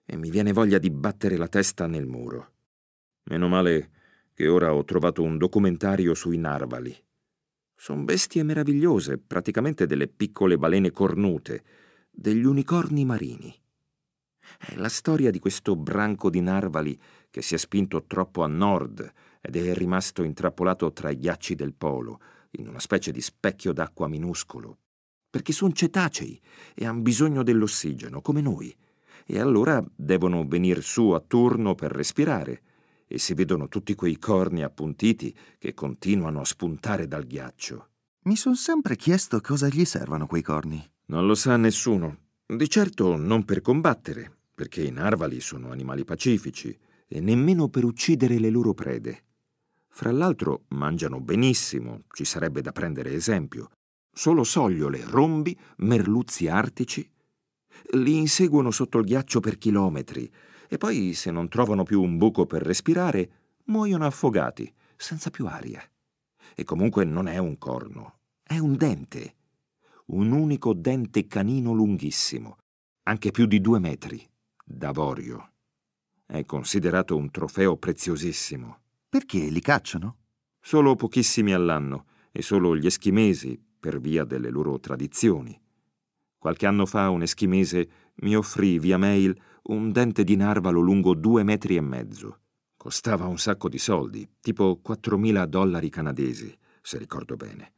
e 0.07 0.17
mi 0.17 0.31
viene 0.31 0.53
voglia 0.53 0.79
di 0.79 0.91
battere 0.91 1.37
la 1.37 1.49
testa 1.49 1.87
nel 1.87 2.07
muro. 2.07 2.53
Meno 3.25 3.49
male 3.49 3.91
che 4.33 4.47
ora 4.47 4.73
ho 4.73 4.85
trovato 4.85 5.23
un 5.23 5.39
documentario 5.39 6.15
sui 6.15 6.37
narvali. 6.37 6.97
Sono 7.85 8.03
bestie 8.03 8.43
meravigliose, 8.45 9.19
praticamente 9.19 9.85
delle 9.85 10.09
piccole 10.09 10.57
balene 10.57 10.91
cornute, 10.91 11.63
degli 12.11 12.47
unicorni 12.47 13.05
marini. 13.05 13.55
È 14.59 14.75
la 14.77 14.89
storia 14.89 15.31
di 15.31 15.39
questo 15.39 15.77
branco 15.77 16.31
di 16.31 16.41
narvali 16.41 16.99
che 17.29 17.43
si 17.43 17.55
è 17.55 17.59
spinto 17.59 18.05
troppo 18.05 18.43
a 18.43 18.47
nord 18.47 19.13
ed 19.39 19.57
è 19.57 19.75
rimasto 19.75 20.23
intrappolato 20.23 20.95
tra 20.95 21.11
i 21.11 21.19
ghiacci 21.19 21.55
del 21.55 21.75
polo, 21.75 22.23
in 22.53 22.69
una 22.69 22.81
specie 22.81 23.13
di 23.13 23.21
specchio 23.21 23.75
d'acqua 23.75 24.09
minuscolo, 24.09 24.79
perché 25.29 25.53
sono 25.53 25.75
cetacei 25.75 26.41
e 26.75 26.87
hanno 26.87 27.03
bisogno 27.03 27.43
dell'ossigeno, 27.43 28.23
come 28.23 28.41
noi, 28.41 28.75
e 29.27 29.39
allora 29.39 29.85
devono 29.95 30.47
venire 30.47 30.81
su 30.81 31.11
a 31.11 31.21
turno 31.21 31.75
per 31.75 31.91
respirare 31.91 32.63
e 33.07 33.19
si 33.19 33.35
vedono 33.35 33.69
tutti 33.69 33.95
quei 33.95 34.19
corni 34.19 34.63
appuntiti 34.63 35.35
che 35.59 35.75
continuano 35.75 36.41
a 36.41 36.45
spuntare 36.45 37.07
dal 37.07 37.25
ghiaccio. 37.25 37.89
Mi 38.23 38.37
son 38.37 38.57
sempre 38.57 38.97
chiesto 38.97 39.41
cosa 39.41 39.69
gli 39.69 39.85
servano 39.85 40.27
quei 40.27 40.43
corni. 40.43 40.83
Non 41.07 41.27
lo 41.27 41.35
sa 41.35 41.57
nessuno. 41.57 42.19
Di 42.47 42.69
certo 42.69 43.17
non 43.17 43.45
per 43.45 43.61
combattere, 43.61 44.33
perché 44.55 44.83
i 44.83 44.91
narvali 44.91 45.41
sono 45.41 45.71
animali 45.71 46.05
pacifici, 46.05 46.77
e 47.07 47.21
nemmeno 47.21 47.69
per 47.69 47.85
uccidere 47.85 48.39
le 48.39 48.51
loro 48.51 48.73
prede. 48.73 49.25
Fra 49.89 50.11
l'altro 50.11 50.65
mangiano 50.69 51.21
benissimo, 51.21 52.05
ci 52.13 52.25
sarebbe 52.25 52.63
da 52.63 52.73
prendere 52.73 53.13
esempio. 53.13 53.71
Solo 54.11 54.43
sogliole, 54.43 55.05
rombi, 55.05 55.57
merluzzi 55.79 56.49
artici. 56.49 57.09
Li 57.93 58.17
inseguono 58.17 58.71
sotto 58.71 58.99
il 58.99 59.05
ghiaccio 59.05 59.41
per 59.41 59.59
chilometri, 59.59 60.31
e 60.75 60.79
poi, 60.79 61.15
se 61.15 61.31
non 61.31 61.49
trovano 61.49 61.85
più 61.85 62.03
un 62.03 62.19
buco 62.19 62.47
per 62.47 62.63
respirare, 62.63 63.31
muoiono 63.67 64.07
affogati, 64.07 64.73
senza 64.97 65.31
più 65.31 65.47
aria. 65.47 65.81
E 66.53 66.65
comunque 66.65 67.05
non 67.05 67.29
è 67.29 67.39
un 67.39 67.59
corno, 67.59 68.19
è 68.43 68.59
un 68.59 68.77
dente. 68.77 69.37
Un 70.07 70.33
unico 70.33 70.75
dente 70.75 71.29
canino 71.29 71.73
lunghissimo, 71.73 72.57
anche 73.05 73.31
più 73.31 73.47
di 73.47 73.61
due 73.61 73.79
metri, 73.79 74.29
d'avorio. 74.65 75.53
È 76.27 76.45
considerato 76.45 77.17
un 77.17 77.31
trofeo 77.31 77.77
preziosissimo. 77.77 78.81
Perché 79.09 79.39
li 79.39 79.61
cacciano? 79.61 80.17
Solo 80.61 80.97
pochissimi 80.97 81.53
all'anno, 81.53 82.07
e 82.33 82.43
solo 82.43 82.77
gli 82.77 82.87
eschimesi, 82.87 83.63
per 83.79 84.01
via 84.01 84.25
delle 84.25 84.51
loro 84.51 84.81
tradizioni. 84.81 85.57
Qualche 86.37 86.67
anno 86.67 86.85
fa 86.85 87.11
un 87.11 87.23
eschimese 87.23 87.89
mi 88.17 88.37
offrì 88.37 88.79
via 88.79 88.99
mail 88.99 89.37
un 89.65 89.93
dente 89.93 90.25
di 90.25 90.37
narvalo 90.37 90.81
lungo 90.81 91.15
due 91.15 91.43
metri 91.43 91.77
e 91.77 91.81
mezzo. 91.81 92.41
Costava 92.77 93.27
un 93.27 93.39
sacco 93.39 93.69
di 93.69 93.79
soldi, 93.79 94.29
tipo 94.41 94.81
4.000 94.87 95.47
dollari 95.47 95.89
canadesi, 95.89 96.55
se 96.83 96.99
ricordo 96.99 97.37
bene. 97.37 97.73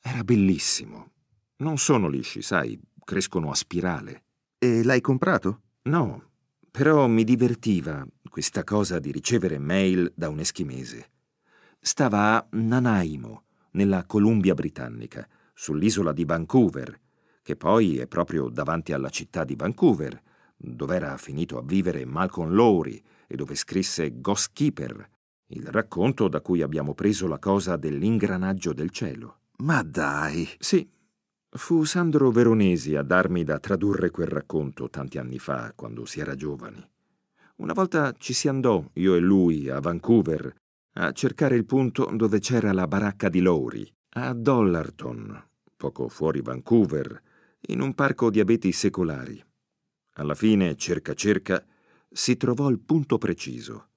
Era 0.00 0.24
bellissimo. 0.24 1.10
Non 1.58 1.76
sono 1.78 2.08
lisci, 2.08 2.40
sai, 2.42 2.78
crescono 3.04 3.50
a 3.50 3.54
spirale. 3.54 4.24
E 4.58 4.82
l'hai 4.82 5.00
comprato? 5.00 5.60
No, 5.82 6.30
però 6.70 7.06
mi 7.06 7.24
divertiva 7.24 8.06
questa 8.28 8.64
cosa 8.64 8.98
di 8.98 9.10
ricevere 9.10 9.58
mail 9.58 10.12
da 10.14 10.28
un 10.28 10.40
eschimese. 10.40 11.10
Stava 11.80 12.34
a 12.34 12.46
Nanaimo, 12.50 13.44
nella 13.72 14.04
Columbia 14.04 14.54
Britannica, 14.54 15.28
sull'isola 15.54 16.12
di 16.12 16.24
Vancouver, 16.24 17.00
che 17.46 17.54
poi 17.54 17.98
è 17.98 18.08
proprio 18.08 18.48
davanti 18.48 18.92
alla 18.92 19.08
città 19.08 19.44
di 19.44 19.54
Vancouver, 19.54 20.20
dove 20.56 20.96
era 20.96 21.16
finito 21.16 21.58
a 21.58 21.62
vivere 21.62 22.04
Malcolm 22.04 22.50
Lowry 22.50 23.00
e 23.28 23.36
dove 23.36 23.54
scrisse 23.54 24.20
Ghost 24.20 24.50
Keeper, 24.52 25.08
il 25.50 25.64
racconto 25.68 26.26
da 26.26 26.40
cui 26.40 26.60
abbiamo 26.60 26.92
preso 26.92 27.28
la 27.28 27.38
cosa 27.38 27.76
dell'ingranaggio 27.76 28.72
del 28.72 28.90
cielo. 28.90 29.42
Ma 29.58 29.80
dai! 29.84 30.48
Sì, 30.58 30.90
fu 31.50 31.84
Sandro 31.84 32.32
Veronesi 32.32 32.96
a 32.96 33.02
darmi 33.02 33.44
da 33.44 33.60
tradurre 33.60 34.10
quel 34.10 34.26
racconto 34.26 34.90
tanti 34.90 35.18
anni 35.18 35.38
fa, 35.38 35.72
quando 35.76 36.04
si 36.04 36.18
era 36.18 36.34
giovani. 36.34 36.84
Una 37.58 37.74
volta 37.74 38.12
ci 38.18 38.32
si 38.32 38.48
andò, 38.48 38.84
io 38.94 39.14
e 39.14 39.20
lui, 39.20 39.68
a 39.68 39.78
Vancouver, 39.78 40.52
a 40.94 41.12
cercare 41.12 41.54
il 41.54 41.64
punto 41.64 42.10
dove 42.12 42.40
c'era 42.40 42.72
la 42.72 42.88
baracca 42.88 43.28
di 43.28 43.38
Lowry, 43.38 43.88
a 44.14 44.32
Dollarton, 44.32 45.44
poco 45.76 46.08
fuori 46.08 46.40
Vancouver, 46.40 47.22
in 47.66 47.80
un 47.80 47.94
parco 47.94 48.30
di 48.30 48.40
abeti 48.40 48.72
secolari. 48.72 49.42
Alla 50.14 50.34
fine, 50.34 50.76
cerca 50.76 51.14
cerca, 51.14 51.64
si 52.10 52.36
trovò 52.36 52.68
il 52.68 52.78
punto 52.78 53.18
preciso. 53.18 53.88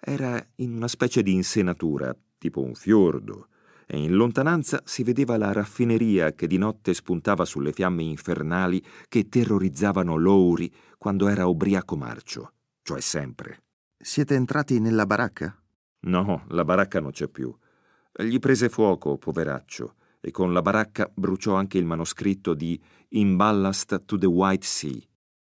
Era 0.00 0.44
in 0.56 0.74
una 0.74 0.88
specie 0.88 1.22
di 1.22 1.32
insenatura, 1.32 2.16
tipo 2.38 2.62
un 2.62 2.74
fiordo, 2.74 3.48
e 3.86 3.98
in 3.98 4.14
lontananza 4.14 4.82
si 4.84 5.02
vedeva 5.02 5.36
la 5.36 5.52
raffineria 5.52 6.34
che 6.34 6.46
di 6.46 6.58
notte 6.58 6.94
spuntava 6.94 7.44
sulle 7.44 7.72
fiamme 7.72 8.02
infernali 8.02 8.82
che 9.08 9.28
terrorizzavano 9.28 10.16
Lowry 10.16 10.70
quando 10.98 11.28
era 11.28 11.46
ubriaco 11.46 11.96
marcio 11.96 12.52
cioè 12.88 13.02
sempre. 13.02 13.64
Siete 13.98 14.34
entrati 14.34 14.80
nella 14.80 15.04
baracca? 15.04 15.54
No, 16.06 16.46
la 16.48 16.64
baracca 16.64 17.00
non 17.00 17.10
c'è 17.10 17.28
più. 17.28 17.54
Gli 18.10 18.38
prese 18.38 18.70
fuoco, 18.70 19.18
poveraccio, 19.18 19.96
e 20.20 20.30
con 20.30 20.52
la 20.52 20.62
baracca 20.62 21.10
bruciò 21.14 21.54
anche 21.54 21.78
il 21.78 21.84
manoscritto 21.84 22.54
di 22.54 22.80
In 23.10 23.36
Ballast 23.36 24.04
to 24.04 24.18
the 24.18 24.26
White 24.26 24.66
Sea, 24.66 25.00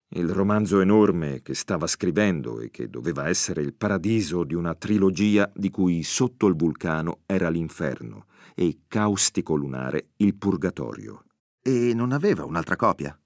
il 0.09 0.29
romanzo 0.29 0.79
enorme 0.79 1.41
che 1.41 1.55
stava 1.55 1.87
scrivendo 1.87 2.59
e 2.59 2.69
che 2.69 2.89
doveva 2.89 3.27
essere 3.27 3.61
il 3.61 3.73
paradiso 3.73 4.43
di 4.43 4.53
una 4.53 4.75
trilogia 4.75 5.51
di 5.53 5.69
cui 5.69 6.03
sotto 6.03 6.47
il 6.47 6.55
vulcano 6.55 7.19
era 7.25 7.49
l'inferno 7.49 8.27
e 8.53 8.81
caustico 8.87 9.55
lunare 9.55 10.11
il 10.17 10.35
purgatorio. 10.35 11.25
E 11.61 11.93
non 11.93 12.11
aveva 12.11 12.45
un'altra 12.45 12.75
copia? 12.75 13.17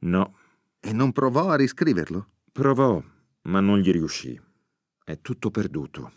No. 0.00 0.34
E 0.80 0.92
non 0.92 1.12
provò 1.12 1.50
a 1.50 1.56
riscriverlo? 1.56 2.28
Provò, 2.52 3.02
ma 3.42 3.60
non 3.60 3.78
gli 3.78 3.90
riuscì. 3.90 4.40
È 5.04 5.18
tutto 5.20 5.50
perduto. 5.50 6.12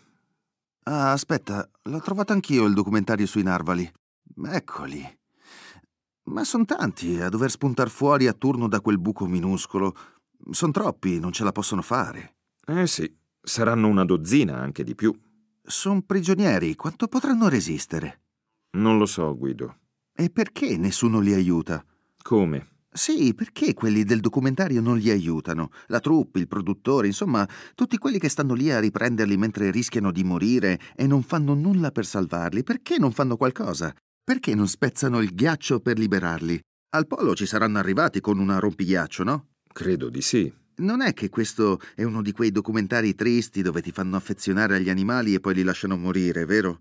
Ah, 0.84 1.12
aspetta, 1.12 1.68
l'ho 1.82 2.00
trovato 2.00 2.32
anch'io 2.32 2.64
il 2.64 2.74
documentario 2.74 3.26
sui 3.26 3.42
narvali. 3.42 3.90
Eccoli. 4.44 5.18
Ma 6.24 6.44
sono 6.44 6.64
tanti 6.64 7.20
a 7.20 7.28
dover 7.28 7.50
spuntar 7.50 7.90
fuori 7.90 8.26
a 8.26 8.32
turno 8.32 8.68
da 8.68 8.80
quel 8.80 8.98
buco 8.98 9.26
minuscolo. 9.26 9.94
Sono 10.50 10.72
troppi, 10.72 11.18
non 11.18 11.32
ce 11.32 11.44
la 11.44 11.52
possono 11.52 11.82
fare. 11.82 12.36
Eh 12.64 12.86
sì, 12.86 13.12
saranno 13.40 13.88
una 13.88 14.04
dozzina, 14.04 14.58
anche 14.58 14.84
di 14.84 14.94
più. 14.94 15.12
Sono 15.62 16.02
prigionieri, 16.02 16.74
quanto 16.74 17.08
potranno 17.08 17.48
resistere? 17.48 18.22
Non 18.72 18.98
lo 18.98 19.06
so, 19.06 19.36
Guido. 19.36 19.78
E 20.14 20.30
perché 20.30 20.76
nessuno 20.76 21.20
li 21.20 21.32
aiuta? 21.32 21.84
Come? 22.22 22.68
Sì, 22.94 23.34
perché 23.34 23.72
quelli 23.72 24.04
del 24.04 24.20
documentario 24.20 24.80
non 24.80 24.98
li 24.98 25.10
aiutano? 25.10 25.70
La 25.86 26.00
troupe, 26.00 26.38
il 26.38 26.46
produttore, 26.46 27.06
insomma, 27.06 27.48
tutti 27.74 27.96
quelli 27.96 28.18
che 28.18 28.28
stanno 28.28 28.54
lì 28.54 28.70
a 28.70 28.80
riprenderli 28.80 29.36
mentre 29.36 29.70
rischiano 29.70 30.12
di 30.12 30.22
morire 30.24 30.78
e 30.94 31.06
non 31.06 31.22
fanno 31.22 31.54
nulla 31.54 31.90
per 31.90 32.04
salvarli, 32.04 32.62
perché 32.62 32.98
non 32.98 33.12
fanno 33.12 33.36
qualcosa? 33.36 33.94
Perché 34.24 34.54
non 34.54 34.68
spezzano 34.68 35.20
il 35.20 35.34
ghiaccio 35.34 35.80
per 35.80 35.98
liberarli? 35.98 36.60
Al 36.94 37.06
polo 37.06 37.34
ci 37.34 37.46
saranno 37.46 37.78
arrivati 37.78 38.20
con 38.20 38.38
una 38.38 38.58
rompighiaccio, 38.58 39.24
no? 39.24 39.46
Credo 39.72 40.08
di 40.08 40.20
sì. 40.20 40.52
Non 40.76 41.00
è 41.00 41.12
che 41.12 41.28
questo 41.28 41.80
è 41.94 42.02
uno 42.02 42.22
di 42.22 42.32
quei 42.32 42.50
documentari 42.50 43.14
tristi 43.14 43.62
dove 43.62 43.82
ti 43.82 43.92
fanno 43.92 44.16
affezionare 44.16 44.76
agli 44.76 44.90
animali 44.90 45.34
e 45.34 45.40
poi 45.40 45.54
li 45.54 45.62
lasciano 45.62 45.96
morire, 45.96 46.44
vero? 46.44 46.80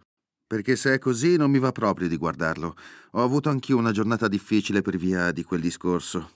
perché 0.52 0.76
se 0.76 0.96
è 0.96 1.00
così 1.00 1.38
non 1.38 1.50
mi 1.50 1.60
va 1.60 1.72
proprio 1.72 2.10
di 2.10 2.18
guardarlo. 2.18 2.76
Ho 3.12 3.24
avuto 3.24 3.48
anch'io 3.48 3.78
una 3.78 3.94
giornata 3.94 4.28
difficile 4.28 4.82
per 4.82 4.98
via 4.98 5.32
di 5.32 5.44
quel 5.44 5.62
discorso. 5.62 6.30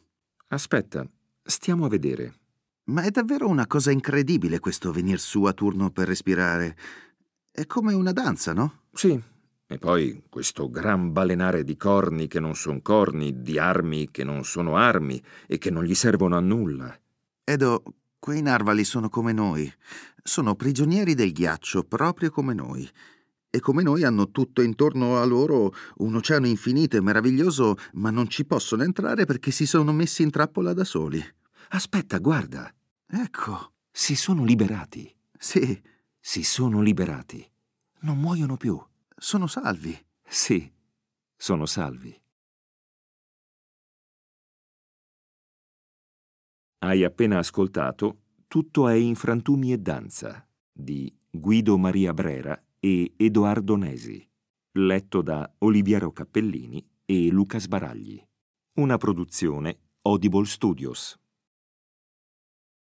Aspetta, 0.47 1.05
stiamo 1.43 1.83
a 1.83 1.89
vedere. 1.89 2.33
Ma 2.85 3.01
è 3.01 3.11
davvero 3.11 3.49
una 3.49 3.67
cosa 3.67 3.91
incredibile 3.91 4.59
questo 4.59 4.93
venir 4.93 5.19
su 5.19 5.43
a 5.43 5.51
turno 5.51 5.91
per 5.91 6.07
respirare. 6.07 6.77
È 7.51 7.65
come 7.65 7.93
una 7.93 8.13
danza, 8.13 8.53
no? 8.53 8.83
Sì. 8.93 9.21
E 9.67 9.77
poi 9.77 10.23
questo 10.29 10.69
gran 10.69 11.11
balenare 11.11 11.63
di 11.63 11.75
corni 11.75 12.27
che 12.27 12.39
non 12.39 12.55
sono 12.55 12.81
corni, 12.81 13.41
di 13.41 13.57
armi 13.57 14.11
che 14.11 14.23
non 14.23 14.43
sono 14.43 14.77
armi 14.77 15.21
e 15.47 15.57
che 15.57 15.71
non 15.71 15.83
gli 15.83 15.95
servono 15.95 16.37
a 16.37 16.39
nulla. 16.39 16.95
Edo, 17.43 17.83
quei 18.19 18.41
narvali 18.41 18.83
sono 18.83 19.09
come 19.09 19.33
noi. 19.33 19.71
Sono 20.21 20.55
prigionieri 20.55 21.13
del 21.15 21.31
ghiaccio, 21.31 21.83
proprio 21.83 22.29
come 22.29 22.53
noi 22.53 22.89
e 23.55 23.61
come 23.61 23.83
noi 23.83 24.03
hanno 24.03 24.31
tutto 24.31 24.61
intorno 24.61 25.17
a 25.17 25.23
loro 25.23 25.73
un 25.99 26.15
oceano 26.15 26.45
infinito 26.45 26.97
e 26.97 27.01
meraviglioso, 27.01 27.77
ma 27.93 28.09
non 28.09 28.27
ci 28.27 28.43
possono 28.43 28.83
entrare 28.83 29.23
perché 29.23 29.49
si 29.49 29.65
sono 29.65 29.93
messi 29.93 30.23
in 30.23 30.29
trappola 30.29 30.73
da 30.73 30.83
soli. 30.83 31.23
Aspetta, 31.69 32.17
guarda. 32.17 32.69
Ecco. 33.07 33.71
Si 33.89 34.15
sono 34.15 34.43
liberati. 34.43 35.09
Sì. 35.39 35.81
Si 36.19 36.43
sono 36.43 36.81
liberati. 36.81 37.49
Non 38.01 38.17
muoiono 38.17 38.57
più. 38.57 38.77
Sono 39.17 39.47
salvi. 39.47 39.97
Sì, 40.27 40.71
sono 41.35 41.65
salvi. 41.65 42.21
Hai 46.79 47.03
appena 47.03 47.39
ascoltato 47.39 48.19
Tutto 48.47 48.87
è 48.87 48.93
in 48.93 49.15
frantumi 49.15 49.73
e 49.73 49.79
danza 49.79 50.47
di 50.71 51.13
Guido 51.29 51.77
Maria 51.77 52.13
Brera 52.13 52.61
e 52.79 53.13
Edoardo 53.17 53.75
Nesi, 53.75 54.25
letto 54.73 55.21
da 55.21 55.51
Oliviero 55.59 56.11
Cappellini 56.11 56.85
e 57.03 57.29
Luca 57.29 57.59
Sbaragli. 57.59 58.23
Una 58.75 58.97
produzione 58.97 59.79
Audible 60.03 60.45
Studios. 60.45 61.17